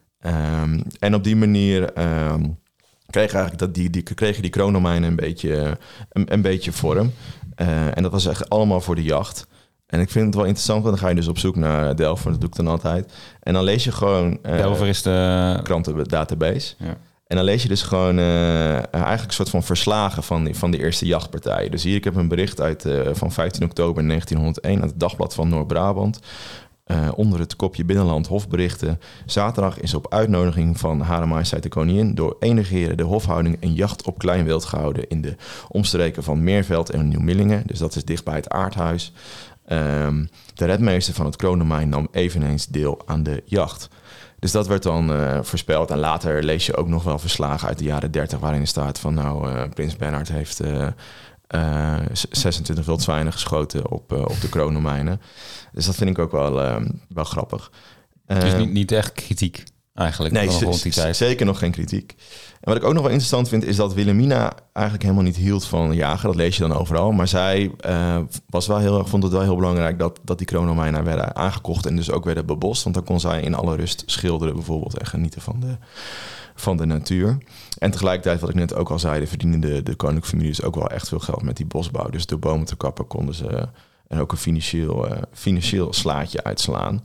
[0.63, 1.93] Um, en op die manier
[3.11, 5.79] kreeg eigenlijk dat die, die, kregen die kroondomeinen een beetje,
[6.13, 7.13] een, een beetje vorm.
[7.57, 9.47] Uh, en dat was echt allemaal voor de jacht.
[9.87, 12.31] En ik vind het wel interessant, want dan ga je dus op zoek naar Delver,
[12.31, 13.13] dat doe ik dan altijd.
[13.41, 14.39] En dan lees je gewoon...
[14.43, 15.61] Uh, Delver is de...
[15.63, 16.75] Krantendatabase.
[16.79, 16.97] Ja.
[17.27, 20.71] En dan lees je dus gewoon uh, eigenlijk een soort van verslagen van die, van
[20.71, 21.69] de eerste jachtpartij.
[21.69, 25.35] Dus hier, ik heb een bericht uit uh, van 15 oktober 1901 uit het Dagblad
[25.35, 26.21] van Noord-Brabant.
[26.87, 29.01] Uh, onder het kopje Binnenland Hofberichten.
[29.25, 33.75] Zaterdag is op uitnodiging van Hare Majesteit de Koningin door enige heren de hofhouding en
[33.75, 35.37] jacht op kleinwild gehouden in de
[35.69, 37.63] omstreken van Meerveld en Nieuw-Millingen.
[37.67, 39.13] Dus dat is dicht bij het aardhuis.
[39.69, 43.89] Um, de redmeester van het kroondomein nam eveneens deel aan de jacht.
[44.39, 45.91] Dus dat werd dan uh, voorspeld.
[45.91, 49.15] En later lees je ook nog wel verslagen uit de jaren 30 waarin staat van
[49.15, 50.61] nou, uh, Prins Bernhard heeft
[52.31, 55.21] 26 wildzwijnen geschoten op, op de kroondomeinen.
[55.73, 56.77] Dus dat vind ik ook wel, uh,
[57.09, 57.71] wel grappig.
[58.27, 59.65] Dus niet, niet echt kritiek
[59.97, 60.35] eigenlijk?
[60.35, 61.17] Nee, rond die tijd.
[61.17, 62.15] zeker nog geen kritiek.
[62.61, 65.65] En wat ik ook nog wel interessant vind, is dat Wilhelmina eigenlijk helemaal niet hield
[65.65, 66.27] van jagen.
[66.27, 67.13] Dat lees je dan overal.
[67.13, 71.05] Maar zij uh, was wel heel, vond het wel heel belangrijk dat, dat die kronomijnen
[71.05, 72.83] werden aangekocht en dus ook werden bebost.
[72.83, 75.77] Want dan kon zij in alle rust schilderen bijvoorbeeld en genieten van de,
[76.55, 77.39] van de natuur.
[77.79, 81.09] En tegelijkertijd, wat ik net ook al zei, verdienen de, koninklijke families ook wel echt
[81.09, 82.09] veel geld met die bosbouw.
[82.09, 83.69] Dus door bomen te kappen konden ze
[84.09, 87.05] en ook een financieel, uh, financieel slaatje uitslaan.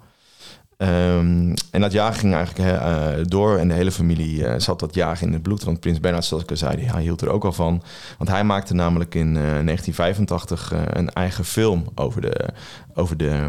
[0.77, 5.27] Um, en dat jagen ging eigenlijk uh, door en de hele familie zat dat jagen
[5.27, 5.63] in het bloed.
[5.63, 7.83] Want Prins Bernhard, zoals ik al zei, hij hield er ook al van.
[8.17, 12.49] Want hij maakte namelijk in 1985 een eigen film over de,
[12.93, 13.47] over de,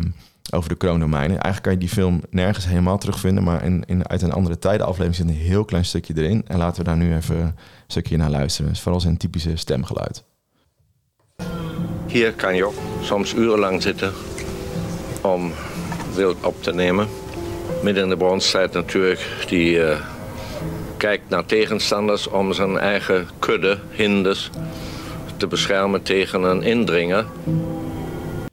[0.50, 1.40] over de kroondomeinen.
[1.40, 5.14] Eigenlijk kan je die film nergens helemaal terugvinden, maar in, in, uit een andere tijdenaflevering
[5.14, 6.44] zit een heel klein stukje erin.
[6.46, 7.55] En laten we daar nu even een
[7.87, 8.70] stukje naar luisteren.
[8.70, 10.24] Dus vooral zijn typische stemgeluid.
[12.07, 14.12] Hier kan je ook soms urenlang zitten
[15.20, 15.52] om
[16.14, 17.09] wild op te nemen.
[17.83, 20.00] midden in de bronstijd natuurlijk, die eh,
[20.96, 24.50] kijkt naar tegenstanders om zijn eigen kudde, hinders,
[25.37, 27.26] te beschermen tegen een indringer.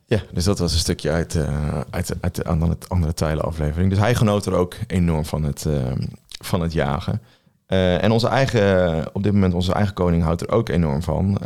[0.10, 3.90] Ja, dus dat was een stukje uit, uh, uit, uit de andere, andere tijden aflevering.
[3.90, 5.92] Dus hij genoot er ook enorm van het, uh,
[6.42, 7.22] van het jagen.
[7.68, 11.40] Uh, en onze eigen, op dit moment onze eigen koning houdt er ook enorm van.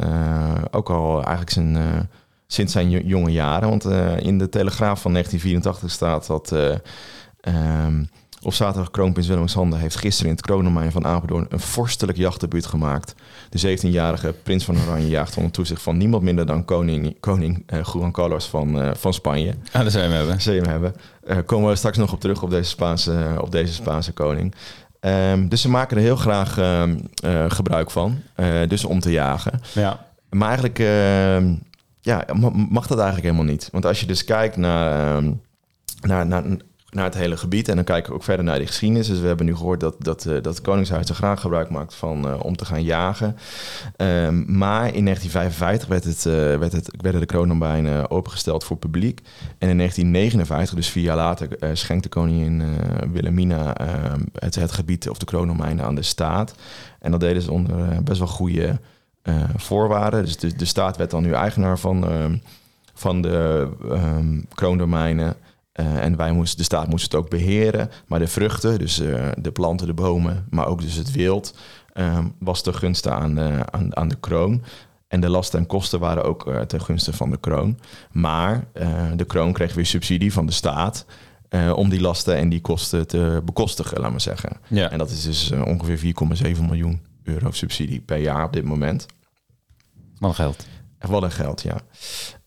[0.71, 1.77] ook al eigenlijk zijn,
[2.47, 3.69] sinds zijn jonge jaren.
[3.69, 3.85] Want
[4.23, 6.51] in de Telegraaf van 1984 staat dat...
[7.47, 8.09] Um,
[8.43, 13.15] op zaterdag kroonprins Willem-Alexander heeft gisteren in het kroondomein van Apeldoorn een vorstelijk jachtdebuut gemaakt.
[13.49, 17.79] De 17-jarige prins van Oranje jaagt onder toezicht van niemand minder dan koning, koning uh,
[17.93, 19.55] Juan Carlos van, uh, van Spanje.
[19.71, 20.41] Ah, dat zou je hem hebben.
[20.41, 20.95] Zou je hem hebben.
[21.27, 24.55] Uh, komen we straks nog op terug op deze Spaanse, op deze Spaanse koning.
[24.99, 26.83] Um, dus ze maken er heel graag uh,
[27.47, 28.21] gebruik van,
[28.67, 29.59] dus om te jagen.
[29.73, 30.05] Ja.
[30.29, 31.55] Maar eigenlijk ehm,
[32.01, 32.25] ja,
[32.69, 33.69] mag dat eigenlijk helemaal niet.
[33.71, 35.31] Want als je dus kijkt naar, ehm,
[36.01, 36.43] naar, naar
[36.93, 37.67] naar het hele gebied.
[37.67, 39.07] En dan kijken we ook verder naar de geschiedenis.
[39.07, 41.95] Dus we hebben nu gehoord dat, dat, uh, dat het Koningshuis er graag gebruik maakt
[41.95, 43.27] van uh, om te gaan jagen.
[43.97, 49.19] Um, maar in 1955 werd, het, uh, werd het, werden de kroondomeinen opengesteld voor publiek.
[49.57, 52.63] En in 1959, dus vier jaar later, schenkte koningin
[53.11, 56.55] Wilhelmina ehm, het, het gebied of de kroondomeinen aan de staat.
[56.99, 58.79] En dat deden ze onder best wel goede
[59.55, 60.23] voorwaarden.
[60.23, 62.37] Dus de, de staat werd dan nu eigenaar van, ehm,
[62.93, 63.69] van de
[64.53, 65.35] kroondomeinen.
[65.79, 67.89] Uh, en wij moesten, de staat moest het ook beheren.
[68.07, 71.55] Maar de vruchten, dus uh, de planten, de bomen, maar ook dus het wild,
[71.93, 74.63] uh, was ten gunste aan de, aan, aan de kroon.
[75.07, 77.79] En de lasten en kosten waren ook uh, ten gunste van de kroon.
[78.11, 78.67] Maar
[79.15, 81.05] de kroon kreeg weer subsidie van de staat
[81.75, 84.57] om die lasten en die kosten te bekostigen, laat maar zeggen.
[84.67, 84.89] Ja.
[84.89, 86.13] En dat is dus ongeveer
[86.55, 89.05] 4,7 miljoen euro subsidie per jaar op dit moment.
[90.17, 90.65] Wat geld.
[90.99, 91.81] Wat een geld, ja.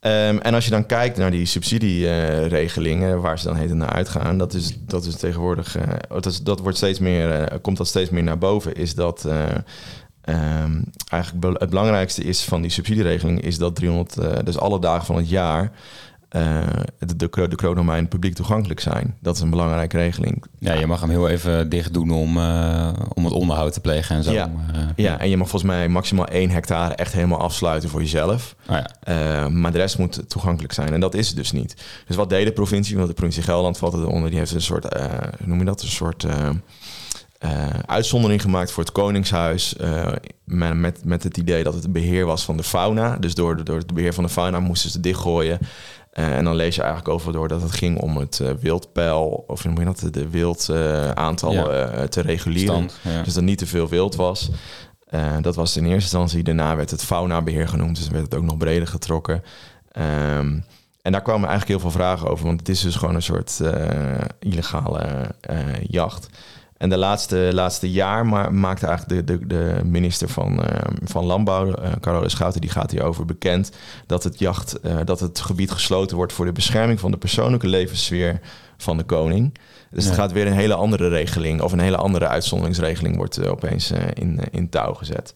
[0.06, 3.92] Um, en als je dan kijkt naar die subsidieregelingen, uh, waar ze dan heten naar
[3.92, 5.82] uitgaan, dat is, dat is tegenwoordig, uh,
[6.20, 10.84] dat, dat wordt steeds meer, uh, komt dat steeds meer naar boven, is dat um,
[11.08, 15.28] eigenlijk het belangrijkste is van die subsidieregeling, is dat 300, dus alle dagen van het
[15.28, 15.72] jaar,
[16.36, 16.58] uh,
[16.98, 19.16] de, de, de kroondomein publiek toegankelijk zijn.
[19.20, 20.44] Dat is een belangrijke regeling.
[20.58, 24.16] Ja, je mag hem heel even dicht doen om, uh, om het onderhoud te plegen
[24.16, 24.32] en zo.
[24.32, 24.50] Ja.
[24.74, 28.54] Uh, ja, en je mag volgens mij maximaal één hectare echt helemaal afsluiten voor jezelf.
[28.68, 29.48] Oh ja.
[29.48, 30.92] maar de rest moet toegankelijk zijn.
[30.92, 31.84] En dat is het dus niet.
[32.06, 32.96] Dus wat deed de provincie?
[32.96, 34.30] Want de provincie Gelderland valt eronder.
[34.30, 35.82] Die heeft een soort, hoe noem je dat?
[35.82, 36.26] Een soort...
[37.44, 39.74] Uh, uitzondering gemaakt voor het Koningshuis.
[39.80, 40.06] Uh,
[40.44, 43.16] met, met, met het idee dat het beheer was van de fauna.
[43.16, 45.58] Dus door, door het beheer van de fauna moesten ze dichtgooien.
[46.18, 49.62] Uh, en dan lees je eigenlijk over door dat het ging om het wildpeil, of
[49.62, 52.08] hoe je dat, de wildaantallen ja.
[52.08, 52.90] te reguleren.
[52.90, 53.22] Stand, ja.
[53.22, 54.50] Dus dat niet te veel wild was.
[55.40, 56.42] dat was in eerste instantie.
[56.42, 59.42] Daarna werd het faunabeheer genoemd, dus werd het ook nog breder getrokken.
[59.92, 60.64] Um,
[61.02, 63.60] en daar kwamen eigenlijk heel veel vragen over, want het is dus gewoon een soort
[64.38, 65.34] illegale
[65.88, 66.28] jacht.
[66.78, 70.66] En de laatste, laatste jaar maar, maakte eigenlijk de, de, de minister van, uh,
[71.04, 73.72] van Landbouw, uh, Schouten, die gaat hierover bekend
[74.06, 77.66] dat het, jacht, uh, dat het gebied gesloten wordt voor de bescherming van de persoonlijke
[77.66, 78.40] levenssfeer
[78.76, 79.58] van de koning.
[79.90, 80.10] Dus ja.
[80.10, 84.40] het gaat weer een hele andere regeling of een hele andere uitzonderingsregeling wordt opeens in,
[84.50, 85.34] in touw gezet.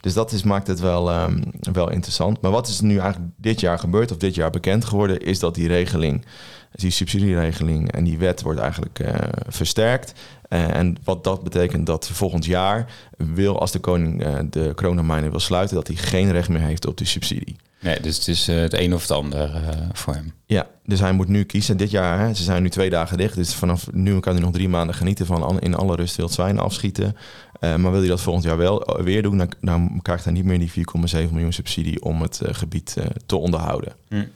[0.00, 2.40] Dus dat is, maakt het wel, um, wel interessant.
[2.40, 5.54] Maar wat is nu eigenlijk dit jaar gebeurd of dit jaar bekend geworden, is dat
[5.54, 6.24] die regeling,
[6.72, 9.14] die subsidieregeling en die wet wordt eigenlijk uh,
[9.48, 10.12] versterkt.
[10.48, 15.30] Uh, en wat dat betekent dat volgend jaar wil, als de koning uh, de kroondomeinen
[15.30, 17.56] wil sluiten, dat hij geen recht meer heeft op die subsidie.
[17.80, 19.50] Nee, dus het is het een of het ander
[19.92, 20.32] voor hem.
[20.46, 21.76] Ja, dus hij moet nu kiezen.
[21.76, 23.34] Dit jaar, hè, ze zijn nu twee dagen dicht.
[23.34, 26.58] Dus vanaf nu kan hij nog drie maanden genieten van in alle rust wild zwijn
[26.58, 27.16] afschieten.
[27.60, 30.44] Uh, maar wil hij dat volgend jaar wel weer doen, dan, dan krijgt hij niet
[30.44, 33.92] meer die 4,7 miljoen subsidie om het gebied te onderhouden.
[34.08, 34.28] Mm.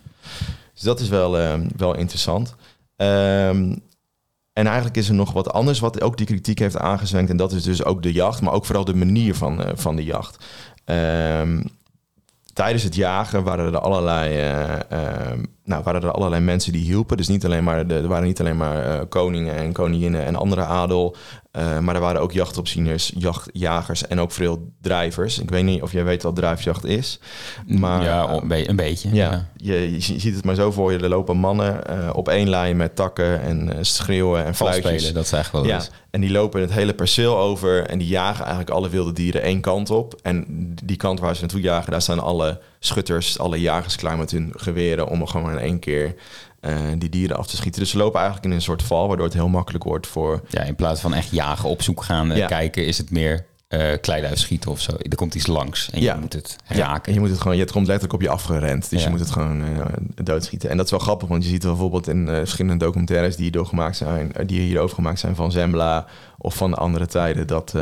[0.74, 2.54] Dus dat is wel, wel interessant.
[2.96, 3.82] Um,
[4.52, 7.30] en eigenlijk is er nog wat anders wat ook die kritiek heeft aangezwenkt.
[7.30, 10.04] En dat is dus ook de jacht, maar ook vooral de manier van, van de
[10.04, 10.44] jacht.
[10.84, 11.62] Um,
[12.60, 14.52] tijdens het jagen waren er allerlei,
[15.70, 17.16] nou, waren er allerlei mensen die hielpen.
[17.16, 20.64] Dus niet alleen maar de, er waren niet alleen maar koningen en koninginnen en andere
[20.64, 21.16] adel.
[21.58, 25.38] Uh, maar er waren ook jachtopzieners, jachtjagers en ook veel drijvers.
[25.38, 27.20] Ik weet niet of jij weet wat drijfjacht is.
[27.66, 29.14] Maar, ja, een beetje.
[29.14, 29.46] Ja, ja.
[29.56, 30.98] Je, je, ziet het maar zo voor je.
[30.98, 34.92] Er lopen mannen uh, op één lijn met takken en schreeuwen en fluitjes.
[34.92, 35.84] Spelen, dat is eigenlijk wel ja.
[36.10, 39.60] En die lopen het hele perceel over en die jagen eigenlijk alle wilde dieren één
[39.60, 40.18] kant op.
[40.22, 40.44] En
[40.84, 44.52] die kant waar ze naartoe jagen, daar staan alle schutters, alle jagers klaar met hun
[44.56, 46.14] geweren om er gewoon in één keer
[46.60, 47.80] uh, die dieren af te schieten.
[47.80, 50.40] Dus ze lopen eigenlijk in een soort val, waardoor het heel makkelijk wordt voor...
[50.48, 52.46] Ja, in plaats van echt jagen, op zoek gaan, Ja.
[52.46, 54.92] kijken, is het meer uh, kleiduif schieten of zo.
[54.98, 56.14] Er komt iets langs en Ja.
[56.14, 57.04] je moet het Ja, raken.
[57.06, 58.90] en je moet het gewoon, je het komt letterlijk op je afgerend.
[58.90, 59.04] Dus Ja.
[59.04, 60.70] je moet het gewoon eh, doodschieten.
[60.70, 63.66] En dat is wel grappig, want je ziet bijvoorbeeld in eh, verschillende documentaires die hierdoor
[63.66, 66.06] gemaakt zijn, eh, die hierover gemaakt zijn van Zembla
[66.38, 67.74] of van andere tijden, dat,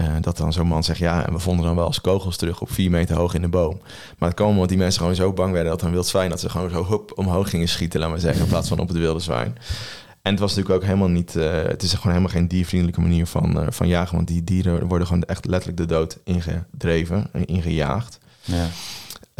[0.00, 2.60] eh, dat dan zo'n man zegt, ja, en we vonden dan wel eens kogels terug
[2.60, 3.80] op vier meter hoog in de boom.
[4.18, 6.40] Maar het kwam omdat die mensen gewoon zo bang werden dat een wild zwijn, dat
[6.40, 8.96] ze gewoon zo hup omhoog gingen schieten, laat maar zeggen, in plaats van op het
[8.96, 9.58] wilde zwijn.
[10.22, 11.36] En het was natuurlijk ook helemaal niet.
[11.36, 14.16] eh, het is gewoon helemaal geen diervriendelijke manier van, eh, van jagen.
[14.16, 18.18] Want die dieren worden gewoon echt letterlijk de dood ingedreven en ingejaagd.
[18.44, 18.66] Ja.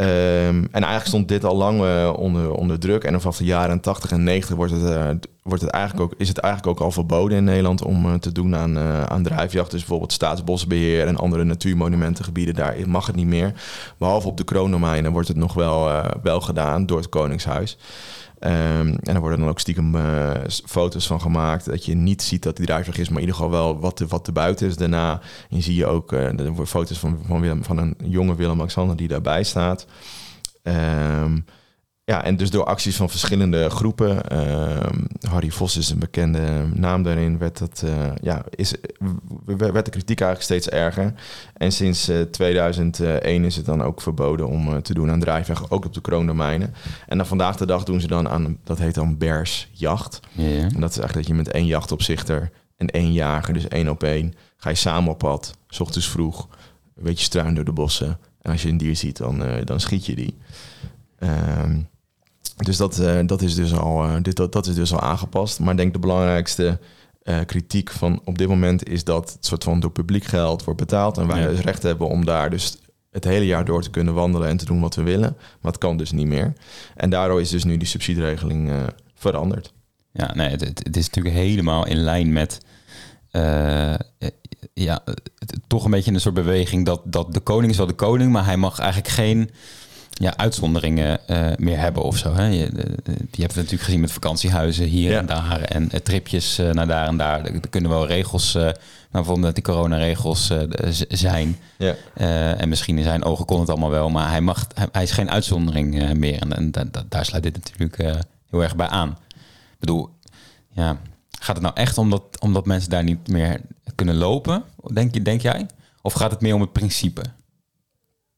[0.01, 3.03] Ehm, en eigenlijk stond dit al lang eh, onder, onder druk.
[3.03, 5.09] En vanaf de jaren 80 en 90 wordt het, eh,
[5.43, 8.31] wordt het eigenlijk ook, is het eigenlijk ook al verboden in Nederland om eh, te
[8.31, 8.77] doen aan,
[9.09, 9.71] aan drijfjacht.
[9.71, 13.53] Dus bijvoorbeeld staatsbosbeheer en andere natuurmonumentengebieden, daar mag het niet meer.
[13.97, 17.77] Behalve op de kroondomeinen wordt het nog wel, wel gedaan door het Koningshuis.
[18.41, 20.31] Ehm, en er worden dan ook stiekem eh,
[20.65, 21.65] foto's van gemaakt.
[21.65, 24.07] Dat je niet ziet dat die drijfjacht is, maar in ieder geval wel wat, er-
[24.07, 25.21] wat er buiten is daarna.
[25.49, 29.07] En zie je ook eh, er foto's van, van, Willem, van een jonge Willem-Alexander die
[29.07, 29.85] daarbij staat.
[30.63, 31.39] Ehm,
[32.11, 34.29] ja, en dus door acties van verschillende groepen.
[34.29, 37.37] ehm, Harry Vos is een bekende naam daarin.
[37.37, 38.75] Werd, dat, eh, ja, is,
[39.45, 41.13] werd de kritiek eigenlijk steeds erger.
[41.53, 45.71] En sinds eh, 2001 is het dan ook verboden om eh, te doen aan drijfjacht,
[45.71, 46.73] ook op de kroondomeinen.
[47.07, 50.19] En dan vandaag de dag doen ze dan aan, dat heet dan bersjacht.
[50.31, 50.61] Ja, ja.
[50.61, 54.03] En dat is eigenlijk dat je met één jachtopzichter en één jager, dus één op
[54.03, 56.47] één, ga je samen op pad, s ochtends vroeg,
[56.95, 58.19] een beetje struin door de bossen.
[58.41, 60.37] En als je een dier ziet, dan, eh, dan schiet je die.
[61.19, 61.79] Ehm,
[62.57, 65.59] dus dat, eh, dat, is dus al, eh, dit, dat, dat is dus al aangepast.
[65.59, 66.79] Maar ik denk de belangrijkste
[67.23, 70.79] eh, kritiek van op dit moment is dat het soort van door publiek geld wordt
[70.79, 71.17] betaald.
[71.17, 71.47] En wij Ja.
[71.47, 72.77] dus recht hebben om daar dus
[73.11, 75.35] het hele jaar door te kunnen wandelen en te doen wat we willen.
[75.61, 76.53] Maar het kan dus niet meer.
[76.95, 78.71] En daardoor is dus nu die subsidieregeling
[79.15, 79.73] veranderd.
[80.13, 82.59] Ja, nee, het, het- is natuurlijk helemaal in lijn met
[84.73, 87.93] ja, het- toch een beetje een soort beweging dat, dat de koning is wel de
[87.93, 89.49] koning, maar hij mag eigenlijk geen
[90.21, 92.33] ja, uitzonderingen eh, meer hebben of zo.
[92.33, 92.45] Hè?
[92.45, 92.57] Je,
[93.31, 95.17] je hebt het natuurlijk gezien met vakantiehuizen hier Ja.
[95.19, 97.45] en daar en eh, tripjes eh, naar daar en daar.
[97.45, 98.73] Er, kunnen wel regels, maar
[99.11, 100.51] bijvoorbeeld dat die coronaregels
[101.09, 101.57] zijn.
[101.77, 101.95] Ja.
[102.55, 105.11] En misschien in zijn ogen kon het allemaal wel, maar hij, mag, hij, hij is
[105.11, 106.39] geen uitzondering meer.
[106.41, 107.95] En, en da- da- daar sluit dit natuurlijk
[108.49, 109.09] heel erg bij aan.
[109.71, 110.09] Ik bedoel,
[110.71, 110.97] ja,
[111.39, 113.61] gaat het nou echt omdat, omdat mensen daar niet meer
[113.95, 115.65] kunnen lopen, denk, je, denk jij?
[116.01, 117.21] Of gaat het meer om het principe?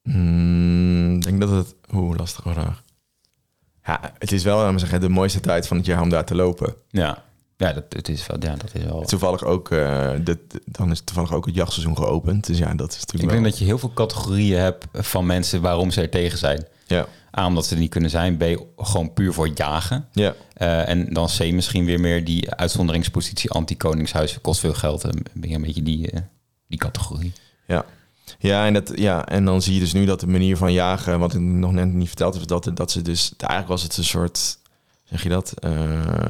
[0.03, 1.75] Hmm, Ik denk dat het...
[1.93, 2.83] Oeh, lastige vraag.
[3.85, 6.75] Ja, het is wel, zeggen, de mooiste tijd van het jaar om daar te lopen.
[6.89, 7.23] Ja,
[7.57, 9.01] ja, dat, het is wel, ja dat is wel...
[9.05, 12.45] Toevallig ook, eh, dit, dan is toevallig ook het jachtseizoen geopend.
[12.45, 13.49] Dus ja, dat is Ik natuurlijk denk wel...
[13.51, 16.65] dat je heel veel categorieën hebt van mensen waarom ze er tegen zijn.
[16.87, 17.07] Ja,
[17.39, 18.37] A, omdat ze er niet kunnen zijn.
[18.37, 18.43] B,
[18.77, 20.07] gewoon puur voor jagen.
[20.11, 24.41] ja, Eh, en dan C, misschien weer meer die uitzonderingspositie anti-koningshuis.
[24.41, 25.03] Kost veel geld.
[25.03, 26.21] En ben je een beetje die, eh,
[26.67, 27.33] die categorie.
[27.67, 27.85] ja.
[28.39, 31.19] Ja en, dat, ja, en dan zie je dus nu dat de manier van jagen,
[31.19, 34.03] wat ik nog net niet verteld heb, dat, dat ze dus, eigenlijk was het een
[34.03, 34.57] soort,
[35.03, 35.71] zeg je dat, eh,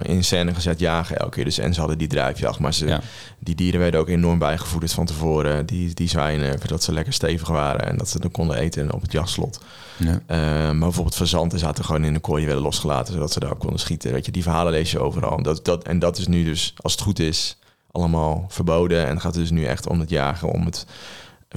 [0.02, 1.44] in scène gezet jagen elke keer.
[1.44, 3.02] Dus en ze hadden die drijfjacht, maar ze, Ja.
[3.40, 5.66] die dieren werden ook enorm bijgevoederd van tevoren.
[5.66, 9.02] Die, die zwijnen, dat ze lekker stevig waren en dat ze dan konden eten op
[9.02, 9.60] het jachtslot.
[9.98, 10.20] Ja.
[10.26, 13.56] Eh, maar bijvoorbeeld fazanten zaten gewoon in de kooi, die werden losgelaten, zodat ze daar
[13.56, 14.12] konden schieten.
[14.12, 15.38] Weet je, die verhalen lees je overal.
[15.38, 17.58] En dat, dat, en dat is nu dus, als het goed is,
[17.92, 19.06] allemaal verboden.
[19.06, 20.86] En het gaat dus nu echt om het jagen, om het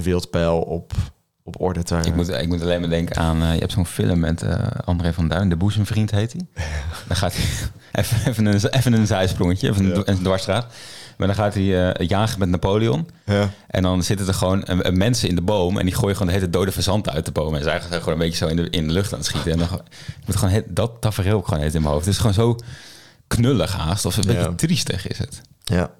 [0.03, 0.93] wildpeil op,
[1.43, 3.41] op orde te Ik moet, ik moet alleen maar denken aan...
[3.41, 4.55] eh, je hebt zo'n film met eh,
[4.85, 5.49] André van Duin.
[5.49, 6.41] De boezemvriend heet hij.
[7.07, 7.45] dan gaat hij...
[8.03, 10.01] Even, even, een, even een zijsprongetje, even een, Ja.
[10.05, 10.73] een dwarsstraat.
[11.17, 13.09] Maar dan gaat hij eh, jagen met Napoleon.
[13.25, 13.49] Ja.
[13.67, 15.77] En dan zitten er gewoon mensen in de boom...
[15.77, 17.53] en die gooien gewoon de hele dode fazanten uit de boom.
[17.55, 19.51] En ze zijn gewoon een beetje zo in de, in de lucht aan het schieten.
[19.51, 19.67] En dan
[20.19, 22.05] ik moet gewoon he- dat tafereel ook gewoon heet in mijn hoofd.
[22.05, 22.55] Het is gewoon zo
[23.27, 24.05] knullig haast.
[24.05, 24.33] Of een Ja.
[24.33, 25.41] beetje triestig is het.
[25.63, 25.91] Ja.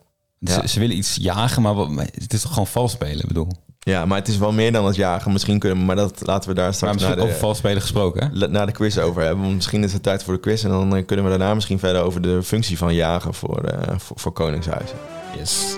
[0.41, 0.67] Ze, Ja.
[0.67, 3.47] ze willen iets jagen, maar wat- het is toch gewoon vals spelen, ik bedoel.
[3.87, 5.31] Ja, maar het is wel meer dan het jagen.
[5.31, 7.57] Misschien kunnen we, maar dat laten we daar Maar straks misschien naar over de, vals
[7.57, 8.47] spelen gesproken, hè?
[8.47, 9.41] naar de quiz over hebben.
[9.43, 10.63] Want misschien is het tijd voor de quiz.
[10.63, 13.93] En dan eh, kunnen we daarna misschien verder over de functie van jagen voor, eh,
[13.97, 14.97] voor, voor koningshuizen.
[15.37, 15.75] Yes.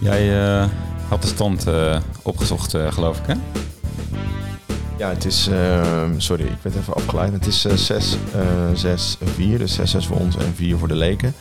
[0.00, 0.64] Jij eh,
[1.08, 3.34] had de stand eh, opgezocht, eh, geloof ik, hè?
[4.98, 5.48] Ja, het is...
[5.48, 7.32] eh, sorry, ik werd even afgeleid.
[7.32, 8.40] Het is eh 6, eh
[8.74, 9.58] 6, 4.
[9.58, 11.34] Dus 6, 6 voor ons en 4 voor de leken.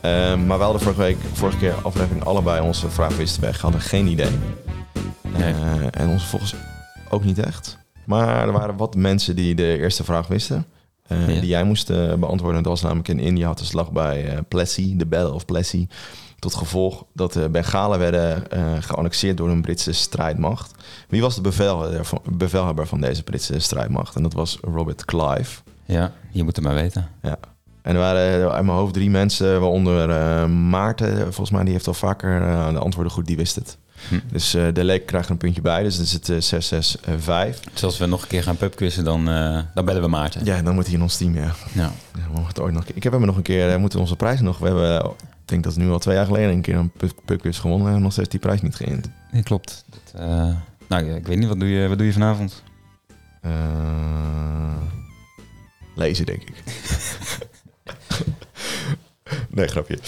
[0.00, 3.60] Eh, maar we hadden vorige, week, vorige keer aflevering allebei onze vraag wisten weg.
[3.60, 4.30] Hadden geen idee.
[5.38, 5.52] Nee.
[5.52, 6.54] Eh, en onze volgens
[7.08, 7.78] ook niet echt.
[8.04, 10.66] Maar er waren wat mensen die de eerste vraag wisten.
[11.06, 11.40] eh, Ja.
[11.40, 12.62] Die jij moest eh, beantwoorden.
[12.62, 15.86] Dat was namelijk in India had de slag bij Plessy, de Battle of Plessy.
[16.38, 18.42] Tot gevolg dat de Bengalen werden
[18.82, 20.74] geannexeerd door een Britse strijdmacht.
[21.08, 24.16] Wie was de bevelhebber van, bevelhebber van deze Britse strijdmacht?
[24.16, 25.60] En dat was Robert Clive.
[25.84, 27.08] Ja, je moet het maar weten.
[27.22, 27.36] Ja.
[27.82, 30.08] En er waren uit mijn hoofd drie mensen, waaronder
[30.50, 31.16] Maarten.
[31.22, 32.40] Volgens mij die heeft al vaker
[32.72, 33.78] de antwoorden goed, die wist het.
[34.32, 35.82] Dus eh, de leek krijgt er een puntje bij.
[35.82, 36.36] Dus dan is het eh
[37.56, 37.60] 6-6-5.
[37.72, 40.44] Dus als we nog een keer gaan pubquizzen, dan, eh, dan bellen we Maarten.
[40.44, 41.54] Ja, dan moet hij in ons team, ja.
[41.72, 41.92] Ja.
[42.14, 44.40] Ja, we het ooit nog, ik heb hem nog een keer, eh, moeten onze prijs
[44.40, 44.58] nog.
[44.58, 46.90] We hebben, eh, ik denk dat het nu al twee jaar geleden een keer een
[46.90, 47.94] pu- pubquiz gewonnen.
[47.94, 49.08] En nog steeds die prijs niet geïnd.
[49.32, 49.84] Nee, klopt.
[49.90, 50.54] Dat, eh,
[50.88, 52.62] nou, ik weet niet, wat doe je, wat doe je vanavond?
[53.40, 53.50] Eh,
[55.94, 56.62] lezen, denk ik.
[59.54, 59.98] nee, grapje.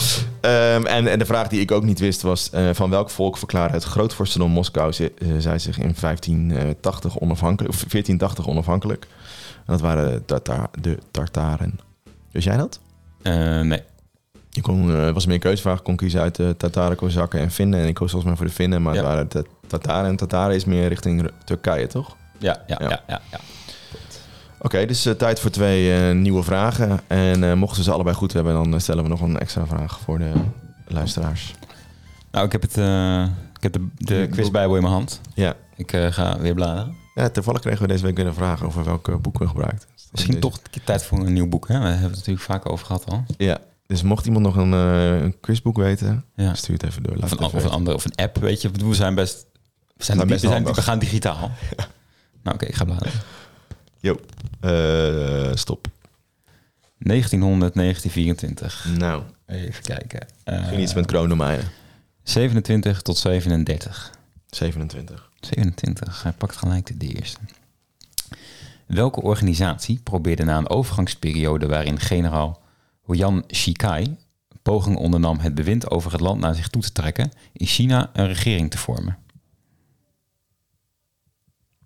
[0.40, 2.50] Ehm, en, en de vraag die ik ook niet wist was...
[2.50, 4.92] eh, van welk volk verklaarde het grootvorstendom Moskou...
[4.92, 9.06] ze- eh, zij zich in 1580 onafhankelijk, of 1480 onafhankelijk.
[9.56, 11.78] En dat waren de, Tarta- de Tartaren.
[12.30, 12.80] Wist jij dat?
[13.22, 13.82] Eh, nee.
[14.50, 15.82] Je kon, eh, was meer een keuzevraag.
[15.82, 17.80] kon kiezen uit de Tataren, Kozakken en Finnen.
[17.80, 18.82] En ik koos volgens mij voor de Finnen.
[18.82, 18.98] Maar Ja.
[19.00, 20.10] het waren de Tataren.
[20.10, 22.16] En Tataren is meer richting Turkije, toch?
[22.38, 22.88] Ja, ja, Ja.
[22.88, 23.02] ja.
[23.06, 23.38] ja, ja,
[24.58, 27.00] Oké, dus tijd voor twee eh, nieuwe vragen.
[27.06, 30.00] En eh, mochten we ze allebei goed hebben, dan stellen we nog een extra vraag
[30.00, 30.32] voor de
[30.86, 31.54] luisteraars.
[32.30, 32.76] Nou, ik heb, het,
[33.56, 35.20] ik heb de, de quizbijbel in mijn hand.
[35.34, 35.54] Ja.
[35.76, 36.94] Ik ga weer bladeren.
[37.14, 39.86] ja, toevallig kregen we deze week weer een vraag over welk eh, boek we gebruikt.
[40.10, 41.68] Misschien Deze- toch tijd voor een nieuw boek.
[41.68, 41.78] Hè?
[41.78, 43.24] We hebben het natuurlijk vaak over gehad al.
[43.36, 46.54] Ja, dus mocht iemand nog een, een quizboek weten, Ja.
[46.54, 47.16] stuur het even door.
[47.22, 48.70] Of een, of een andere, of een app, weet je.
[48.70, 49.46] We zijn best...
[49.96, 50.76] We, zijn best best we, zijn, handig.
[50.76, 51.50] we gaan digitaal.
[52.42, 53.12] Nou, oké, ik ga bladeren.
[54.00, 54.20] Jo,
[54.60, 55.86] Eh, stop.
[56.98, 58.86] 1900, 1924.
[58.98, 60.26] Nou, Even kijken.
[60.44, 61.68] Eh, misschien iets met kroondomeinen.
[62.22, 64.10] 27 tot 37.
[64.46, 65.30] 27.
[65.40, 67.38] 27, hij pakt gelijk de eerste.
[68.86, 72.62] Welke organisatie probeerde na een overgangsperiode waarin generaal
[73.06, 74.16] Huyan Shikai
[74.62, 78.26] poging ondernam het bewind over het land naar zich toe te trekken, in China een
[78.26, 79.18] regering te vormen?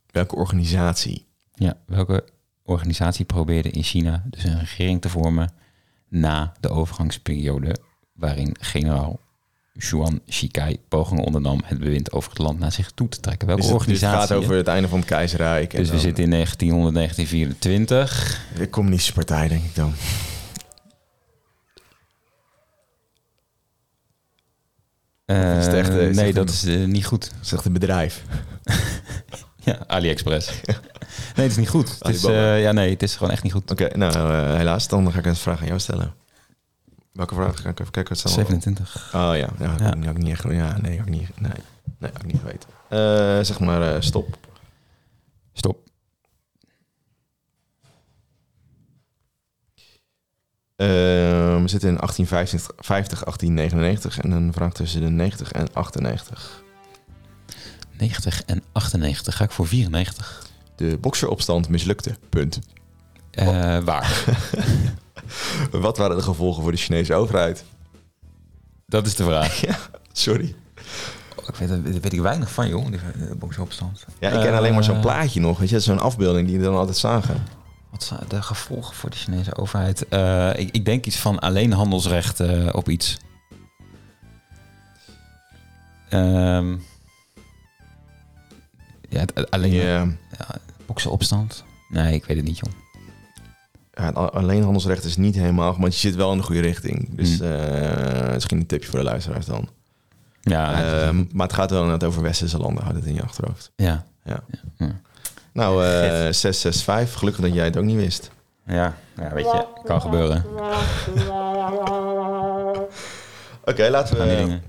[0.06, 1.26] Welke organisatie?
[1.60, 2.24] Ja, welke
[2.62, 5.52] organisatie probeerde in China dus een regering te vormen
[6.08, 7.76] na de overgangsperiode
[8.12, 9.20] waarin generaal
[9.72, 13.46] Yuan Shikai pogingen ondernam het bewind over het land naar zich toe te trekken?
[13.46, 14.34] Welke Dus het, dus het organisatie?
[14.36, 15.72] gaat over het einde van het keizerrijk.
[15.72, 18.46] en Dus we zitten in 1900, 1924.
[18.56, 19.92] De communistische partij, denk ik dan.
[25.24, 27.30] Eh, is het echt, eh, is nee, het dat een- is eh, niet goed.
[27.30, 28.22] Dat is echt een bedrijf.
[29.70, 30.48] Ja, AliExpress.
[31.36, 31.96] nee, het is niet goed.
[31.98, 33.70] Het is, eh, ja, nee, het is gewoon echt niet goed.
[33.70, 34.88] Oké, nou eh, helaas.
[34.88, 36.14] Dan ga ik een vraag aan jou stellen.
[37.12, 37.60] Welke vraag?
[37.60, 38.32] Ga ik even kijken wat staan.
[38.32, 39.12] 27.
[39.14, 39.84] Oh ja, ja, Ja.
[39.84, 40.42] had ik niet echt.
[40.42, 41.40] Ja, nee, had ik niet.
[41.40, 41.52] Nee,
[41.98, 42.68] nee, had ik niet geweten.
[42.88, 44.36] Eh, zeg maar stop.
[45.52, 45.88] Stop.
[50.80, 50.86] Eh,
[51.60, 56.62] we zitten in 1850, 50, 1899 en een vraag tussen de 90 en 98.
[58.00, 59.36] 90 en 98.
[59.36, 60.46] Ga ik voor 94.
[60.76, 62.16] De bokseropstand mislukte.
[62.28, 62.58] Punt.
[63.30, 64.24] Eh, waar?
[65.70, 67.64] Wat waren de gevolgen voor de Chinese overheid?
[68.86, 69.60] Dat is de vraag.
[70.12, 70.54] Sorry.
[71.48, 72.86] Ik weet, daar weet ik weinig van, joh.
[72.90, 73.00] Die
[73.36, 74.04] boksopstand.
[74.20, 75.58] Ja, ik ken alleen maar zo'n Eh, plaatje nog.
[75.58, 77.42] Weet je, zo'n afbeelding die we dan altijd zagen.
[77.90, 80.08] Wat zijn de gevolgen voor de Chinese overheid?
[80.08, 83.18] Eh, ik, ik denk iets van alleen handelsrecht eh, op iets.
[86.08, 86.76] Ehm
[89.10, 89.82] ja, het- alleen Ja,
[90.38, 90.46] ja,
[90.86, 91.64] boksenopstand?
[91.88, 92.72] Nee, ik weet het niet, joh.
[93.92, 97.08] ja, alleen handelsrecht is niet helemaal, maar je zit wel in de goede richting.
[97.16, 97.50] Dus Hmm.
[97.52, 99.68] eh, misschien een tipje voor de luisteraars dan.
[100.40, 103.70] Ja, Ehm, maar het gaat wel net over westerse landen, houd het in je achterhoofd.
[103.76, 104.04] ja.
[104.24, 104.40] Ja.
[104.76, 105.00] Ja.
[105.52, 108.30] Nou, eh 665, gelukkig dat jij het ook niet wist.
[108.66, 110.44] Ja, ja, weet je, kan gebeuren.
[113.64, 114.62] Oké, laten Gaan die we, dingen.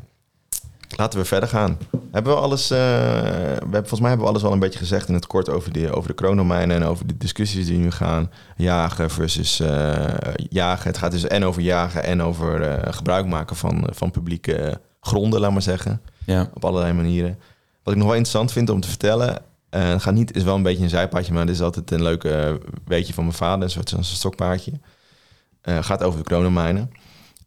[0.96, 1.78] Laten we verder gaan.
[2.12, 5.08] Hebben we alles, eh, we hebben, volgens mij hebben we alles wel een beetje gezegd
[5.08, 8.32] in het kort over de, over de kroondomeinen en over de discussies die nu gaan.
[8.56, 10.14] Jagen versus eh,
[10.50, 10.88] jagen.
[10.88, 15.40] Het gaat dus en over jagen en over eh, gebruik maken van, van publieke gronden,
[15.40, 16.02] laat maar zeggen.
[16.26, 17.40] Ja, Op allerlei manieren.
[17.84, 19.42] Wat ik nog wel interessant vind om te vertellen.
[19.70, 22.24] het gaat niet, is wel een beetje een zijpaadje, maar dit is altijd een leuk
[22.24, 22.54] eh,
[22.86, 24.72] weetje van mijn vader, een soort zo'n stokpaardje.
[25.64, 26.92] Gaat over de kronenmijnen.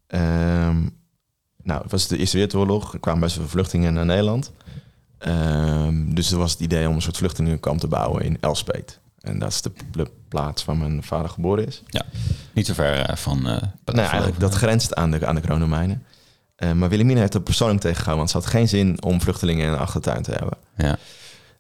[0.07, 0.76] Ehm,
[1.64, 2.92] nou, het was de Eerste Wereldoorlog.
[2.92, 4.53] Er kwamen best veel vluchtelingen naar Nederland.
[5.18, 8.98] Ehm, dus er was het idee om een soort vluchtelingenkamp te bouwen in Elspet.
[9.20, 11.83] En dat is de, plaats waar mijn vader geboren is.
[12.53, 13.37] niet zo ver eh, van...
[13.48, 16.03] eh Nou, eigenlijk, dat grenst aan de, aan de kronenmijnen.
[16.57, 19.72] Eh, maar Wilhelmina heeft er persoonlijk tegengehouden, want ze had geen zin om vluchtelingen in
[19.72, 20.59] een achtertuin te hebben.
[20.77, 20.98] Ja,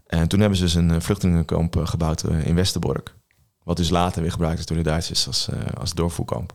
[0.06, 3.14] En toen hebben ze dus een eh, vluchtelingenkamp eh, gebouwd eh, in Westerbork.
[3.62, 6.52] Wat dus later weer gebruikt is door de Duitsers als, eh als doorvoerkamp.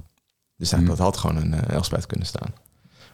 [0.58, 0.92] Dus nou, Hmm.
[0.92, 2.54] dat had gewoon een uh, Elspet kunnen staan.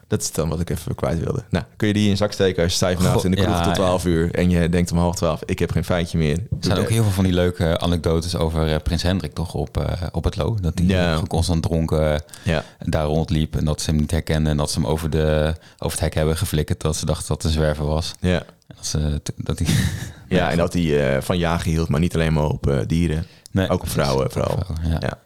[0.08, 1.44] Dat is dan wat ik even kwijt wilde.
[1.50, 3.50] Nou, kun je die in je zak steken als je stijf naast in de kroeg
[3.56, 6.38] ja, tot 12 uur en je denkt om half 12, ik heb geen feitje meer.
[6.38, 9.78] Er zijn ook heel veel van die leuke anekdotes over eh, Prins Hendrik toch op,
[9.78, 10.58] eh, op het Lo.
[10.62, 11.22] Dat hij Ja.
[11.28, 14.88] constant dronken eh, daar rondliep en dat ze hem niet herkenden en dat ze hem
[14.90, 16.82] over, de, over het hek hebben geflikkerd.
[16.82, 18.14] Dat ze dachten dat het een zwerver was.
[18.20, 18.40] Ja.
[18.68, 19.68] En Dat, ze, dat hij...
[20.38, 23.26] ja, en dat hij van jagen hield, maar niet alleen maar op dieren.
[23.52, 24.60] Nee, Ook op vrouwen vooral.
[24.66, 25.20] Vrouwen, ja.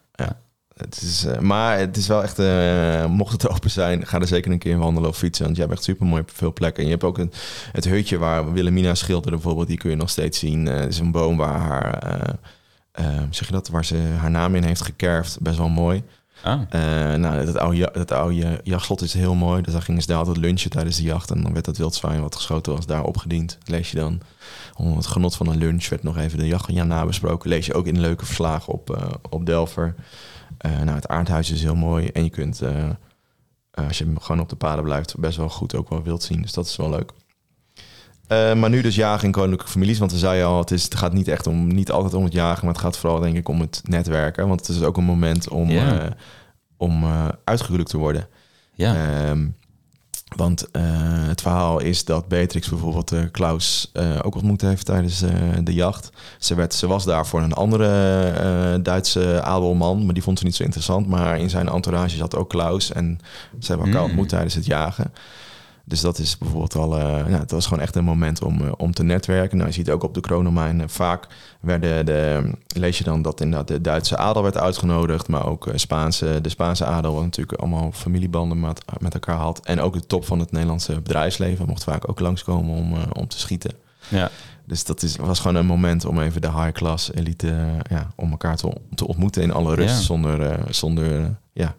[0.80, 4.27] Het is, eh, maar het is wel echt, eh, mocht het open zijn, ga er
[4.27, 5.45] zeker een keer wandelen of fietsen.
[5.45, 6.80] Want je hebt echt super mooi op veel plekken.
[6.80, 7.32] En je hebt ook een,
[7.71, 10.65] het hutje waar Wilhelmina schilderde bijvoorbeeld, die kun je nog steeds zien.
[10.65, 12.36] Het is een boom waar haar,
[13.30, 15.39] zeg je dat, waar ze haar naam in heeft gekerfd.
[15.39, 16.03] Best wel mooi.
[16.43, 16.59] Ah,
[17.15, 19.61] nou, dat oude, dat oude jachtslot is heel mooi.
[19.61, 21.32] Dus daar gingen ze daar altijd lunchen tijdens de jacht.
[21.32, 23.57] En dan werd dat wildzwijn wat geschoten was daar opgediend.
[23.65, 24.21] Lees je dan.
[24.75, 27.49] Om het genot van een lunch werd nog even de jacht ja, nabesproken.
[27.49, 29.95] Lees je ook in leuke verslagen op, op Delver.
[30.58, 32.08] Eh, nou, het aardhuis is heel mooi.
[32.08, 32.89] En je kunt, eh,
[33.72, 36.41] eh, als je gewoon op de paden blijft, best wel goed ook wel wild zien.
[36.41, 37.12] Dus dat is wel leuk.
[38.58, 40.00] Maar nu dus jagen in koninklijke families.
[40.00, 42.34] Want we zeiden al, het, is, het gaat niet echt om, niet altijd om het
[42.34, 44.47] jagen, maar het gaat vooral denk ik om het netwerken.
[44.47, 46.06] Want het is ook een moment om, eh,
[46.78, 47.06] om
[47.43, 48.28] uitgehuwelijkt te worden.
[48.74, 48.95] ja.
[48.95, 49.47] Ehm,
[50.36, 50.82] want eh,
[51.27, 55.23] het verhaal is dat Beatrix bijvoorbeeld eh, Klaus eh, ook ontmoet heeft tijdens
[55.63, 56.09] de jacht.
[56.39, 60.55] Ze, werd, ze was daar voor een andere Duitse adelman, maar die vond ze niet
[60.55, 61.07] zo interessant.
[61.07, 63.19] Maar in zijn entourage zat ook Klaus en
[63.59, 64.07] ze hebben elkaar Mm.
[64.09, 65.13] ontmoet tijdens het jagen.
[65.89, 68.71] Dus dat is bijvoorbeeld al, eh nou, het was gewoon echt een moment om, eh,
[68.77, 69.57] om te netwerken.
[69.57, 71.27] Nou, je ziet ook op de kroondomein eh, vaak
[71.61, 75.73] werden de, lees je dan dat inderdaad de Duitse adel werd uitgenodigd, maar ook eh,
[75.77, 79.59] Spaanse, de Spaanse adel, wat natuurlijk allemaal familiebanden met, met elkaar had.
[79.63, 83.39] En ook de top van het Nederlandse bedrijfsleven mocht vaak ook langskomen om, om te
[83.39, 83.71] schieten.
[84.07, 84.29] ja.
[84.65, 88.31] Dus dat is, was gewoon een moment om even de high class elite, ja, om
[88.31, 90.01] elkaar te, te ontmoeten in alle rust, Ja.
[90.01, 91.75] zonder, zonder ja,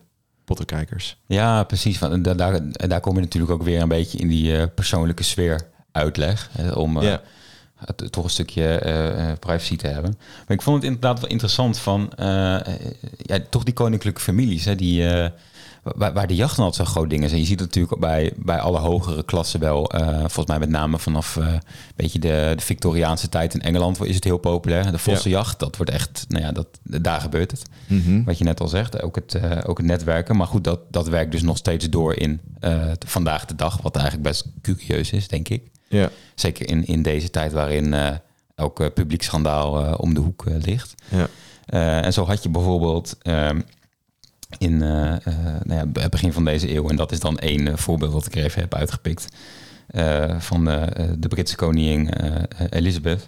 [0.57, 1.17] pottenkijkers.
[1.27, 1.99] Ja, precies.
[1.99, 5.23] Want daar, daar, daar kom je natuurlijk ook weer een beetje in die eh, persoonlijke
[5.23, 5.61] sfeer
[5.93, 6.49] uitleg.
[6.53, 7.15] hè, om eh,
[7.85, 10.15] het, toch een stukje eh, eh, privacy te hebben.
[10.47, 12.75] Maar ik vond het inderdaad wel interessant van eh, eh,
[13.17, 14.65] ja, toch die koninklijke families.
[14.65, 15.31] Hè, die, eh,
[15.83, 17.33] waar, waar de jacht altijd zo'n groot ding is.
[17.33, 19.91] En je ziet het natuurlijk bij, bij alle hogere klassen wel.
[19.91, 21.61] eh, volgens mij met name vanaf eh, een
[21.97, 24.93] beetje de, de Victoriaanse tijd in Engeland is het heel populair.
[24.93, 27.63] De vossenjacht, dat wordt echt, nou ja, dat, daar gebeurt het.
[27.87, 28.25] Mhm.
[28.25, 30.37] Wat je net al zegt, ook het, eh, ook het netwerken.
[30.37, 32.41] Maar goed, dat, dat werkt dus nog steeds door in
[33.07, 33.83] vandaag de dag.
[33.83, 35.63] Wat eigenlijk best curieus is, denk ik.
[35.89, 37.95] Ja, Zeker in, in deze tijd waarin
[38.55, 40.95] elk publiek schandaal om de hoek ligt.
[41.09, 41.29] ja.
[42.03, 43.61] En zo had je bijvoorbeeld ehm,
[44.59, 45.35] in eh, eh,
[45.65, 46.89] nou ja, het begin van deze eeuw...
[46.89, 49.29] en dat is dan één eh, voorbeeld dat ik er even heb uitgepikt...
[50.39, 50.65] van
[51.19, 52.11] de Britse koningin
[52.71, 53.27] Elizabeth...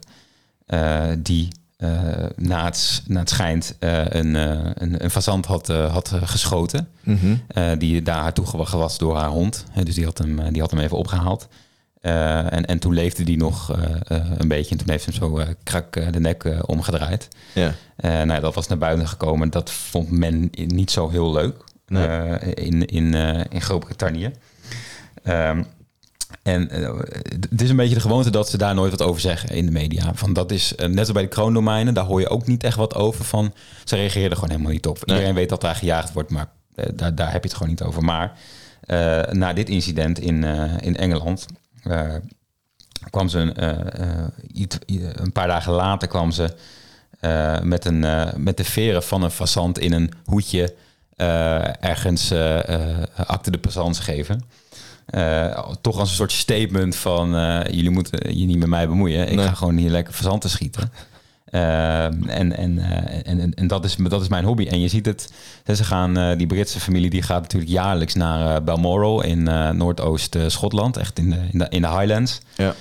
[1.19, 1.49] die
[1.83, 1.91] eh,
[2.37, 6.89] na, het, na het schijnt een, eh, een, een fazant had, had geschoten...
[7.03, 7.37] Mhm.
[7.79, 9.65] Die daar haar toegewacht was door haar hond.
[9.83, 11.49] Dus die had hem, die had hem even opgehaald.
[12.03, 14.71] Eh, en, en toen leefde die nog eh, eh, een beetje.
[14.71, 17.29] En toen heeft hem zo krak de nek omgedraaid.
[17.53, 17.75] ja.
[17.97, 19.51] Nou, ja, dat was naar buiten gekomen.
[19.51, 22.39] Dat vond men niet zo heel leuk Nee.
[22.55, 23.15] in, in,
[23.51, 24.31] in Groot-Brittannië.
[25.23, 25.63] Ehm,
[26.43, 26.69] en
[27.51, 29.73] het is een beetje de gewoonte dat ze daar nooit wat over zeggen in de
[29.73, 30.15] media.
[30.15, 32.95] Van dat is net als bij de kroondomeinen, daar hoor je ook niet echt wat
[32.95, 33.25] over.
[33.25, 35.07] Van ze reageerden gewoon helemaal niet op.
[35.07, 35.17] Nee.
[35.17, 36.49] Iedereen weet dat daar gejaagd wordt, maar
[36.95, 38.05] daar, daar heb je het gewoon niet over.
[38.05, 38.39] Maar
[39.31, 40.45] na dit incident in,
[40.81, 41.47] in Engeland
[43.11, 43.71] kwam ze een, eh,
[44.21, 44.79] eh, iets-
[45.13, 46.55] een paar dagen later kwam ze
[47.21, 50.75] eh, met, een, eh, met de veren van een fazant in een hoedje
[51.17, 54.45] eh, ergens eh eh, acte de passance geven.
[55.07, 59.29] Eh, toch als een soort statement van eh, jullie moeten je niet met mij bemoeien.
[59.29, 59.47] Ik Nee.
[59.47, 60.93] ga gewoon hier lekker fazanten schieten.
[61.53, 64.67] Eh, en, en, eh, en, en, en dat, is, dat is mijn hobby.
[64.67, 65.33] En je ziet het,
[65.77, 69.43] ze gaan, eh, die Britse familie die gaat natuurlijk jaarlijks naar Balmoral in
[69.77, 72.41] Noordoost-Schotland, echt in de, in, de, in de Highlands.
[72.57, 72.75] ja.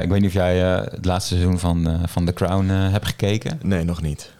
[0.00, 3.60] Ik weet niet of jij het laatste seizoen van, van The Crown hebt gekeken.
[3.62, 4.30] Nee, nog niet.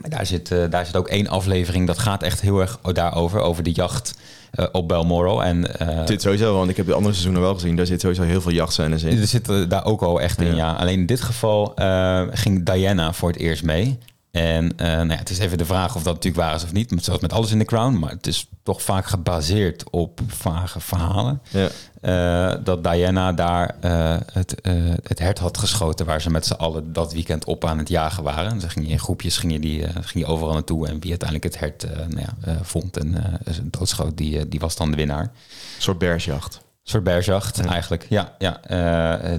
[0.00, 3.62] Maar daar zit, daar zit ook één aflevering, dat gaat echt heel erg daarover, over
[3.62, 4.14] de jacht
[4.50, 5.44] eh, op Balmoral.
[5.44, 7.76] En eh, Dit sowieso, want ik heb de andere seizoenen wel gezien.
[7.76, 9.18] Daar zit sowieso heel veel jachtscènes in.
[9.20, 10.54] er zitten daar ook al echt in, Ja.
[10.54, 10.72] ja.
[10.72, 13.98] Alleen in dit geval eh, ging Diana voor het eerst mee.
[14.30, 16.72] En eh, nou ja, het is even de vraag of dat natuurlijk waar is of
[16.72, 16.94] niet.
[16.96, 17.98] Zoals met alles in The Crown.
[17.98, 21.42] Maar het is toch vaak gebaseerd op vage verhalen.
[21.48, 21.68] Ja.
[22.00, 24.54] Eh, dat Diana daar eh, het,
[25.02, 28.22] het hert had geschoten waar ze met z'n allen dat weekend op aan het jagen
[28.22, 28.60] waren.
[28.60, 31.86] Ze gingen in groepjes gingen die, ging je overal naartoe en wie uiteindelijk het hert
[32.08, 35.22] nou ja, vond en doodschoot, die, die was dan de winnaar.
[35.22, 35.30] Een
[35.76, 36.60] Een soort bersjacht.
[36.82, 38.60] soort bergjacht eigenlijk, ja, ja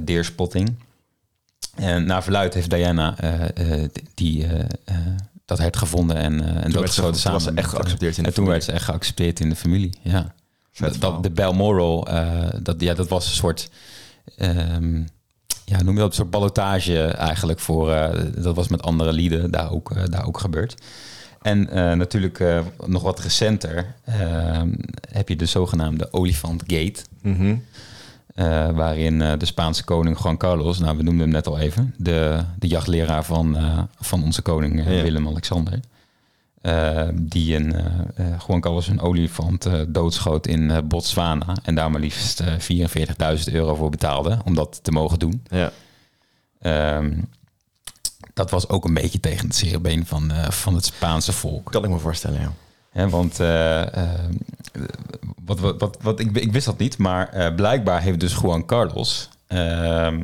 [0.02, 0.76] deerspotting.
[1.82, 4.96] En naar verluid heeft Diana eh, eh, die, eh, eh,
[5.46, 7.40] dat hert gevonden en, eh en ze- doodgeschoten toen samen.
[7.40, 9.56] was ze echt eh, geaccepteerd in de En toen werd ze echt geaccepteerd in de
[9.56, 10.34] familie, ja.
[11.00, 13.70] Dat, de Balmoral, eh dat, ja, dat was een soort...
[14.38, 15.04] ehm,
[15.66, 16.10] ja, noem je dat?
[16.10, 17.92] Een soort ballotage eigenlijk voor...
[17.92, 20.76] eh, dat was met andere lieden daar ook, eh, daar ook gebeurd.
[21.42, 24.74] En eh, natuurlijk eh, nog wat recenter ehm,
[25.12, 27.02] heb je de zogenaamde Olifant Gate.
[27.22, 27.56] Mhm.
[28.36, 31.94] Eh, waarin eh, de Spaanse koning Juan Carlos, nou we noemden hem net al even,
[31.98, 35.02] de, de jachtleraar van, eh, van onze koning Ja.
[35.02, 35.80] Willem-Alexander,
[37.14, 37.76] die een,
[38.48, 43.90] Juan Carlos een olifant doodschoot in Botswana en daar maar liefst eh 44.000 euro voor
[43.90, 45.44] betaalde om dat te mogen doen.
[45.50, 45.72] Ja.
[46.60, 47.12] Ehm,
[48.34, 51.72] dat was ook een beetje tegen het zere van, van het Spaanse volk.
[51.72, 52.52] Kan ik me voorstellen, ja.
[52.92, 54.10] Want eh, eh,
[55.46, 58.66] wat, wat, wat, wat, ik, ik wist dat niet, maar eh, blijkbaar heeft dus Juan
[58.66, 60.22] Carlos ehm,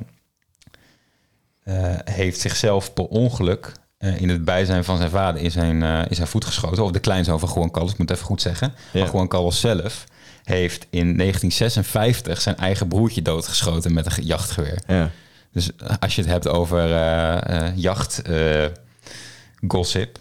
[1.64, 6.28] eh, heeft zichzelf per ongeluk in het bijzijn van zijn vader in zijn, in zijn
[6.28, 6.84] voet geschoten.
[6.84, 8.74] Of de kleinzoon van Juan Carlos, ik moet het even goed zeggen.
[8.94, 9.00] Ja.
[9.04, 10.04] Maar Juan Carlos zelf
[10.44, 14.80] heeft in 1956 zijn eigen broertje doodgeschoten met een ge- jachtgeweer.
[14.88, 15.10] Ja.
[15.52, 18.22] Dus als je het hebt over eh, jacht,
[19.68, 20.20] gossip,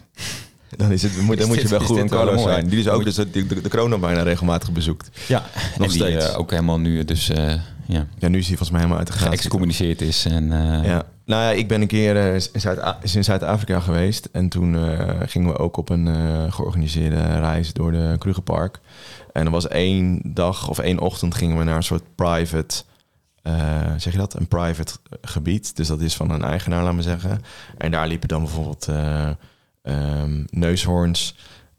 [0.75, 2.47] Dan, is het, moet, dan Is moet je wel goed Carlos mooi?
[2.53, 2.67] zijn.
[2.67, 5.09] Die is ook dus de, de, de kroon bijna regelmatig bezoekt.
[5.27, 5.43] Ja,
[5.77, 6.29] Nog die steeds.
[6.31, 7.53] eh, ook helemaal nu dus eh,
[7.85, 9.37] ja, Ja, nu is hij volgens mij helemaal uit de gratie.
[9.37, 10.25] geëxcommuniceerd is.
[10.25, 11.03] En, eh, Ja.
[11.25, 12.15] Nou ja, ik ben een keer
[12.53, 14.29] in Zuid- in Zuid-Afrika geweest.
[14.31, 14.77] En toen
[15.25, 16.07] gingen we ook op een
[16.51, 18.79] georganiseerde reis door de Krugerpark.
[19.33, 22.83] En er was één dag of één ochtend gingen we naar een soort private...
[23.97, 24.33] zeg je dat?
[24.33, 25.75] Een private gebied.
[25.75, 27.41] Dus dat is van een eigenaar, laat maar zeggen.
[27.77, 28.87] En daar liepen dan bijvoorbeeld
[29.87, 31.35] ehm, neushoorns...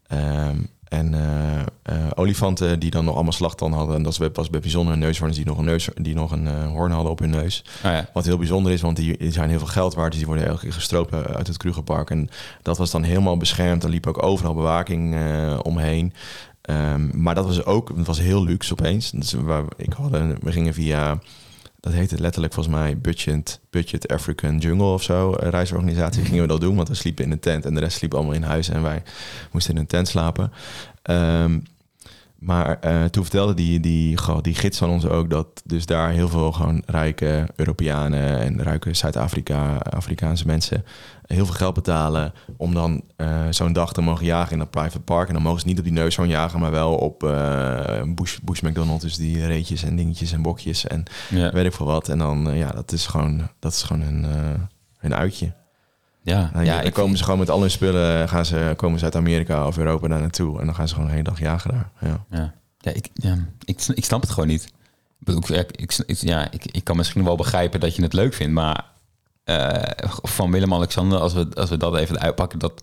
[0.07, 0.57] ehm,
[0.89, 3.97] en eh, eh, olifanten die dan nog allemaal slagtanden hadden.
[3.97, 4.97] En dat was best bijzonder.
[4.97, 7.63] Neushoorns die nog een, neus, die nog een eh, hoorn hadden op hun neus.
[7.83, 10.09] nou ja, Wat heel bijzonder is, want die, zijn heel veel geld waard.
[10.09, 12.09] Dus die worden elke keer gestropen uit het Krugerpark.
[12.09, 12.29] En
[12.61, 13.83] dat was dan helemaal beschermd.
[13.83, 15.15] Er liep ook overal bewaking
[15.61, 16.13] omheen.
[16.61, 19.11] Ehm, maar dat was ook, het was heel luxe opeens.
[19.11, 21.19] Dus waar, ik hadden, we gingen via,
[21.79, 25.33] dat heette letterlijk volgens mij Budget, Budget African Jungle of zo.
[25.37, 27.65] Een reisorganisatie gingen we dat doen, want we sliepen in een tent.
[27.65, 29.03] En de rest sliep allemaal in huis en wij
[29.51, 30.51] moesten in een tent slapen.
[31.01, 31.59] Ehm,
[32.39, 36.09] maar eh, toen vertelde die, die, goh, die gids van ons ook dat dus daar
[36.09, 40.85] heel veel gewoon rijke Europeanen en rijke Zuid-Afrika, Afrikaanse mensen
[41.25, 44.99] heel veel geld betalen om dan eh, zo'n dag te mogen jagen in dat private
[44.99, 45.27] park.
[45.27, 48.61] En dan mogen ze niet op die neushoorn jagen, maar wel op eh Bush, Bush
[48.61, 52.09] McDonald, dus die reetjes en dingetjes en bokjes en ja, weet ik veel wat.
[52.09, 54.25] En dan, ja, dat is gewoon, dat is gewoon een,
[54.99, 55.58] een uitje.
[56.21, 59.05] Ja, Dan, ja, dan komen ze gewoon met al hun spullen, gaan ze, komen ze
[59.05, 60.59] uit Amerika of Europa daar naartoe.
[60.59, 61.89] En dan gaan ze gewoon een hele dag jagen daar.
[62.01, 62.25] Ja.
[62.29, 64.73] ja, ja, ik, ja, ik, ik snap het gewoon niet.
[65.25, 68.85] Ik, ik, ja, ik, ik kan misschien wel begrijpen dat je het leuk vindt, maar
[69.43, 72.81] eh, van Willem-Alexander, als we, als we dat even uitpakken, dat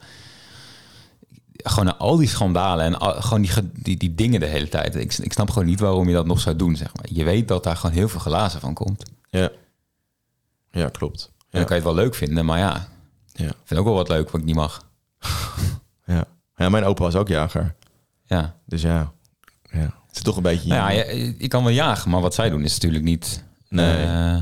[1.57, 4.95] gewoon al die schandalen en al- gewoon die, die, die dingen de hele tijd.
[4.95, 7.07] Ik, ik snap gewoon niet waarom je dat nog zou doen, zeg maar.
[7.09, 9.11] Je weet dat daar gewoon heel veel glazen van komt.
[9.30, 9.51] Ja,
[10.70, 11.22] ja klopt.
[11.39, 11.59] En Ja.
[11.59, 12.89] dan kan je het wel leuk vinden, maar ja,
[13.37, 13.47] Ja.
[13.47, 14.84] ik vind ook wel wat leuk wat ik niet mag.
[16.07, 16.24] Ja.
[16.57, 17.74] ja, mijn opa was ook jager.
[18.24, 19.12] Ja, Dus ja,
[19.70, 19.95] ja.
[20.07, 20.68] het is toch een beetje...
[20.68, 23.45] nou ja, je, je kan wel jagen, maar wat zij doen is natuurlijk niet...
[23.68, 24.05] Nee.
[24.05, 24.37] eh,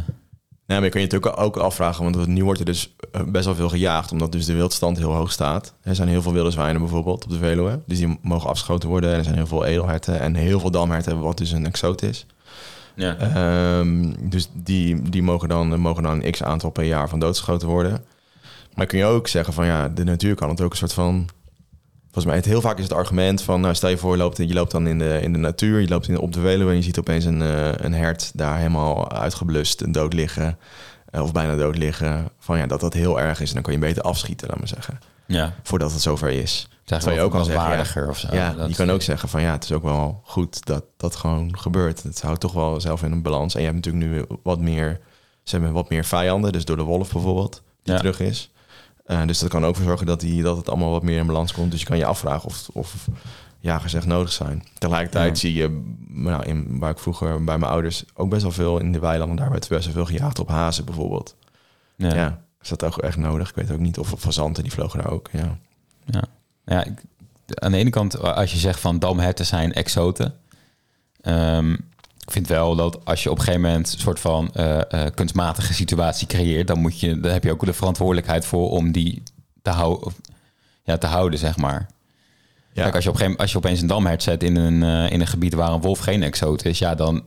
[0.66, 3.44] Nee, maar je kan je natuurlijk ook afvragen, want nu wordt er dus eh, best
[3.44, 5.74] wel veel gejaagd, omdat dus de wildstand heel hoog staat.
[5.82, 9.10] Er zijn heel veel wilde zwijnen bijvoorbeeld op de Veluwe, dus die mogen afgeschoten worden.
[9.12, 12.26] En er zijn heel veel edelherten en heel veel damherten, wat dus een exoot is.
[12.94, 13.16] ja.
[13.16, 17.68] Ehm, dus die, die mogen, dan, mogen dan een x aantal per jaar van doodgeschoten
[17.68, 18.04] worden.
[18.74, 21.28] Maar kun je ook zeggen van ja, de natuur kan het ook een soort van...
[22.04, 24.36] Volgens mij, het, heel vaak is het argument van, nou, stel je voor, je loopt,
[24.36, 26.76] je loopt dan in de, in de natuur, je loopt in, op de Veluwe en
[26.76, 30.58] je ziet opeens een, eh, een hert daar helemaal uitgeblust en dood liggen,
[31.10, 32.28] eh, of bijna dood liggen.
[32.38, 34.68] Van ja, dat dat heel erg is en dan kan je beter afschieten, laat maar
[34.68, 35.54] zeggen, ja.
[35.62, 36.68] voordat het zover is.
[36.84, 38.28] Terwijl je ook kan zeggen, ja, waardiger of zo.
[38.34, 41.16] Ja, Dat- je kan ook zeggen van ja, het is ook wel goed dat dat
[41.16, 42.02] gewoon gebeurt.
[42.02, 43.54] Het houdt toch wel zelf in een balans.
[43.54, 45.00] En je hebt natuurlijk nu wat meer,
[45.42, 47.98] ze hebben wat meer vijanden, dus door de wolf bijvoorbeeld, die Ja.
[47.98, 48.50] terug is.
[49.04, 51.26] Eh, dus dat kan ook voor zorgen dat, die, dat het allemaal wat meer in
[51.26, 51.70] balans komt.
[51.70, 53.08] Dus je kan je afvragen of, of
[53.58, 54.64] jagers echt nodig zijn.
[54.78, 55.34] Tegelijkertijd Ja.
[55.34, 58.92] zie je, nou, in, waar ik vroeger bij mijn ouders ook best wel veel in
[58.92, 61.36] de weilanden, daar werd best wel veel gejaagd op hazen bijvoorbeeld.
[61.96, 62.14] Ja.
[62.14, 62.40] Ja.
[62.60, 63.48] is dat ook echt nodig?
[63.48, 63.98] Ik weet ook niet.
[63.98, 65.28] Of fazanten, die vlogen daar ook.
[65.32, 65.58] Ja.
[66.04, 66.22] Ja.
[66.64, 67.02] Ja, ik-
[67.54, 70.34] aan de ene kant, als je zegt van damherten zijn exoten.
[71.20, 71.76] ehm,
[72.26, 75.14] ik vind wel dat als je op een gegeven moment een soort van eh, eh,
[75.14, 79.22] kunstmatige situatie creëert, dan, moet je, dan heb je ook de verantwoordelijkheid voor om die
[79.62, 80.14] te, hou, of,
[80.82, 81.86] ja, te houden, zeg maar.
[82.72, 82.82] Ja.
[82.82, 85.20] Kijk, als je, op een als je opeens een damhert zet in een, eh, in
[85.20, 87.22] een gebied waar een wolf geen exoot is, ja, dan,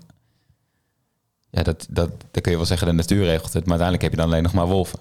[1.49, 4.11] ja, dat, dat, dan kun je wel zeggen de natuur regelt het, maar uiteindelijk heb
[4.11, 4.99] je dan alleen nog maar wolven.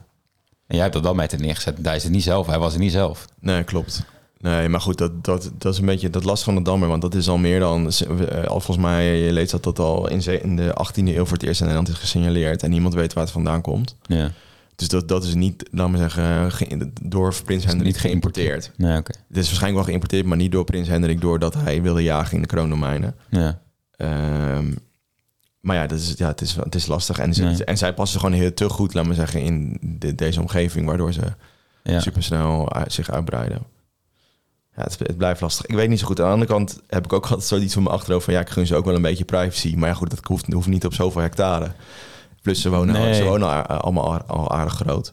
[0.66, 1.78] En jij hebt dat damhert er neergezet.
[1.82, 3.26] Hij is het niet zelf, hij was er niet zelf.
[3.40, 4.04] Nee, klopt.
[4.40, 6.88] Nee, maar goed, dat, dat, dat is een beetje dat last van de dammer.
[6.88, 7.90] Want dat is al meer dan...
[7.90, 11.42] eh, Al volgens mij, je leest dat dat al in, de 18e eeuw voor het
[11.46, 12.62] eerst in Nederland is gesignaleerd.
[12.62, 13.96] En niemand weet waar het vandaan komt.
[14.06, 14.30] Ja.
[14.74, 18.70] Dus dat, dat is niet, laat maar zeggen, ge- door prins Hendrik niet geïmporteerd.
[18.76, 19.12] Nee, oké.
[19.28, 21.20] Het is waarschijnlijk wel geïmporteerd, maar niet door prins Hendrik...
[21.20, 23.14] doordat hij wilde jagen in de kroondomeinen.
[23.30, 23.58] Ja.
[23.96, 24.72] Ehm,
[25.60, 27.18] maar ja, dat is, ja het, is, het is lastig.
[27.18, 27.64] En, ze, Nee.
[27.64, 30.86] en zij passen gewoon heel te goed, laat maar zeggen, in de- deze omgeving...
[30.86, 31.20] waardoor ze
[31.82, 32.00] Ja.
[32.00, 33.62] supersnel zich uitbreiden.
[34.76, 35.66] Ja, het, het blijft lastig.
[35.66, 36.20] Ik weet niet zo goed.
[36.20, 38.34] Aan de andere kant heb ik ook altijd zoiets van mijn achterhoofd van...
[38.34, 39.74] ja, ik gun ze ook wel een beetje privacy.
[39.76, 41.72] Maar ja, goed, dat hoeft, hoeft niet op zoveel hectare.
[42.42, 43.14] Plus ze wonen, Nee.
[43.14, 45.12] ze wonen al- allemaal al, aardig groot.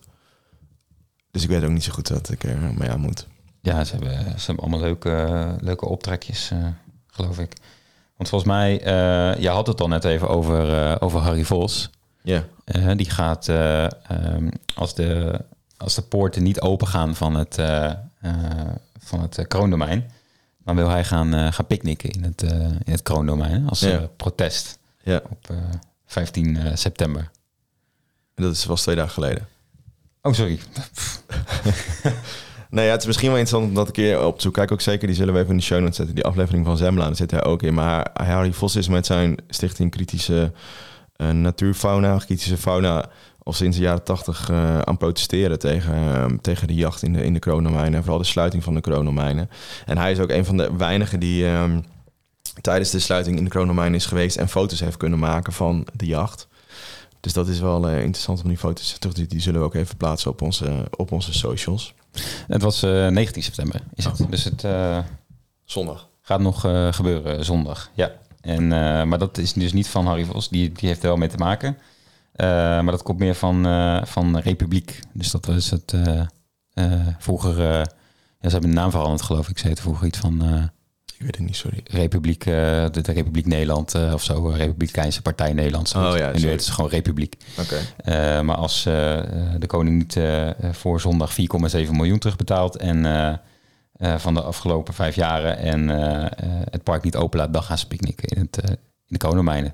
[1.31, 3.27] Dus ik weet ook niet zo goed wat ik er mee aan moet.
[3.61, 6.57] Ja, ze hebben, ze hebben allemaal leuke, leuke optrekjes, eh,
[7.07, 7.53] geloof ik.
[8.17, 11.89] Want volgens mij, eh je had het al net even over, eh, over Harry Vos.
[12.23, 12.43] Ja,
[12.95, 15.39] die gaat, eh, ehm, als, de,
[15.77, 17.55] als de poorten niet open gaan van het,
[19.03, 20.11] van het eh, kroondomein,
[20.65, 24.07] dan wil hij gaan, eh, gaan picknicken in het, eh, in het kroondomein als Ja.
[24.17, 25.21] protest ja.
[25.29, 25.57] op eh,
[26.05, 27.29] 15 eh, september.
[28.35, 29.47] En dat is, was twee dagen geleden.
[30.21, 30.59] Oh, sorry.
[32.69, 34.61] Nee, ja, het is misschien wel interessant om dat een keer op te zoeken.
[34.61, 36.15] Kijk ook zeker, die zullen we even in de show notes zetten.
[36.15, 37.73] Die aflevering van Zembla, daar zit hij ook in.
[37.73, 40.51] Maar Harry Vos is met zijn stichting Kritische
[41.17, 43.05] Natuurfauna, Kritische Fauna...
[43.43, 47.23] al sinds de jaren tachtig eh, aan protesteren tegen, eh, tegen de jacht in de,
[47.23, 47.93] in de kroondomeinen.
[47.93, 49.49] En vooral de sluiting van de kroondomeinen.
[49.85, 51.81] En hij is ook een van de weinigen die ehm,
[52.61, 54.37] tijdens de sluiting in de kroondomeinen is geweest...
[54.37, 56.47] en foto's heeft kunnen maken van de jacht.
[57.19, 59.75] Dus dat is wel eh, interessant om die foto's terug die, die zullen we ook
[59.75, 61.93] even plaatsen op onze, op onze socials.
[62.47, 64.25] Het was eh 19 september, is het.
[64.29, 64.97] Dus het eh,
[65.65, 66.09] Zondag.
[66.21, 67.89] gaat nog eh, gebeuren zondag.
[67.93, 68.11] Ja.
[68.41, 70.49] En, eh, maar dat is dus niet van Harry Vos.
[70.49, 71.77] Die, die heeft er wel mee te maken.
[72.33, 74.99] Eh, maar dat komt meer van, eh, van Republiek.
[75.13, 75.93] Dus dat was het
[76.73, 77.61] eh, vroeger...
[78.39, 79.57] ja, ze hebben de naam veranderd, geloof ik.
[79.57, 80.41] Ze heette vroeger iets van
[81.17, 81.81] Ik weet het niet, sorry.
[81.83, 84.47] Republiek, de, de Republiek Nederland of zo.
[84.47, 85.95] Republikeinse Partij Nederland.
[85.95, 87.37] Oh ja, en nu heet het gewoon Republiek.
[87.59, 88.41] Oké.
[88.41, 90.19] Maar als de koning niet
[90.71, 93.41] voor zondag 4,7 miljoen terugbetaalt en
[94.17, 95.87] van de afgelopen vijf jaren en
[96.69, 98.77] het park niet openlaat, dan gaan ze picknicken in, het, in
[99.07, 99.73] de kolenmijnen.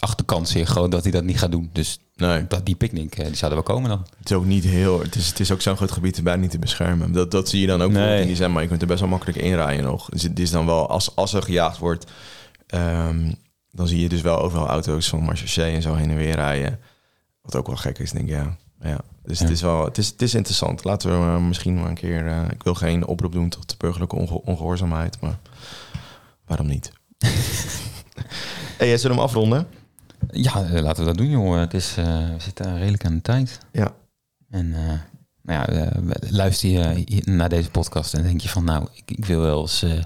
[0.00, 1.70] Achterkans zeer groot dat hij dat niet gaat doen.
[1.72, 4.06] Dus Nee, dat die picknick, eh, die zouden wel komen dan.
[4.18, 5.00] het is ook niet heel...
[5.00, 7.12] Het is, het is ook zo'n groot gebied bijna niet te beschermen.
[7.12, 8.20] Dat, dat zie je dan ook Nee.
[8.20, 10.08] in die zin, maar je kunt er best wel makkelijk inrijden nog.
[10.08, 12.06] Dus het is dan wel, als, als er gejaagd wordt,
[12.66, 13.32] ehm,
[13.70, 16.80] dan zie je dus wel overal auto's van Marseille en zo heen en weer rijden.
[17.42, 18.56] Wat ook wel gek is, denk ik, ja.
[18.80, 18.98] ja.
[19.22, 19.44] Dus Ja.
[19.44, 20.84] het is wel, het is, het is interessant.
[20.84, 24.16] Laten we eh, misschien maar een keer, eh, ik wil geen oproep doen tot burgerlijke
[24.16, 25.38] onge- ongehoorzaamheid, maar
[26.46, 26.92] waarom niet?
[28.78, 29.66] hey, jij zullen hem afronden?
[30.30, 31.60] Ja, eh, laten we dat doen, jongen.
[31.60, 33.58] Het is, eh, we zitten redelijk aan de tijd.
[33.72, 33.92] Ja.
[34.50, 34.92] En eh,
[35.42, 35.92] nou ja,
[36.30, 39.80] luister je naar deze podcast en denk je van, nou, ik, ik wil wel eens,
[39.80, 39.98] wel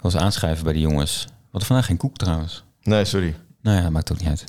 [0.00, 1.24] eens aanschrijven bij de jongens.
[1.24, 2.64] We hadden vandaag geen koek trouwens.
[2.82, 3.34] Nee, sorry.
[3.62, 4.44] Nou ja, dat maakt ook niet uit.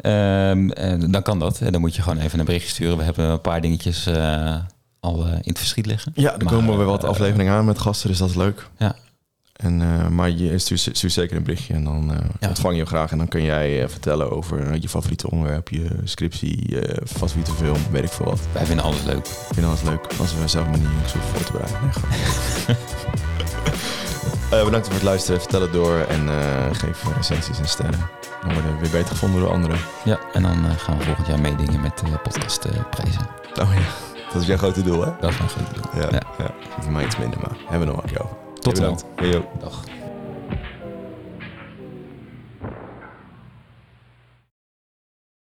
[0.00, 1.60] Ehm, eh, dan kan dat.
[1.60, 2.96] En dan moet je gewoon even een berichtje sturen.
[2.96, 4.08] We hebben een paar dingetjes
[5.00, 6.12] al in het verschiet liggen.
[6.14, 8.68] Ja, er Maar, komen weer wat afleveringen aan met gasten, dus dat is leuk.
[8.78, 8.96] Ja.
[9.56, 12.48] En, eh, maar je stuurt, stuurt zeker een berichtje en dan eh, Ja.
[12.48, 13.10] ontvang je hem graag.
[13.10, 17.78] En dan kun jij eh, vertellen over je favoriete onderwerp, je scriptie, je favoriete film,
[17.90, 18.40] weet ik veel wat.
[18.52, 19.26] Wij vinden alles leuk.
[19.26, 21.78] Ik vind alles leuk als we zelf maar niet zo voor te bereiden.
[24.50, 25.40] Nee, bedankt voor het luisteren.
[25.40, 26.28] Vertel het door en
[26.74, 28.08] geef recensies en sterren.
[28.42, 29.78] Dan worden we weer beter gevonden door anderen.
[30.04, 33.26] Ja, en dan gaan we volgend jaar meedingen met de podcastprijzen.
[33.60, 33.80] Oh ja,
[34.32, 35.10] dat is jouw grote doel, hè?
[35.20, 36.02] dat is mijn grote doel.
[36.02, 36.22] Ja, Ja.
[36.38, 36.50] ja.
[36.80, 38.36] Voor mij iets minder, maar hebben we nog een keer over.
[38.66, 38.98] Tot dan.
[39.16, 39.44] Hey.
[39.60, 39.95] Dag.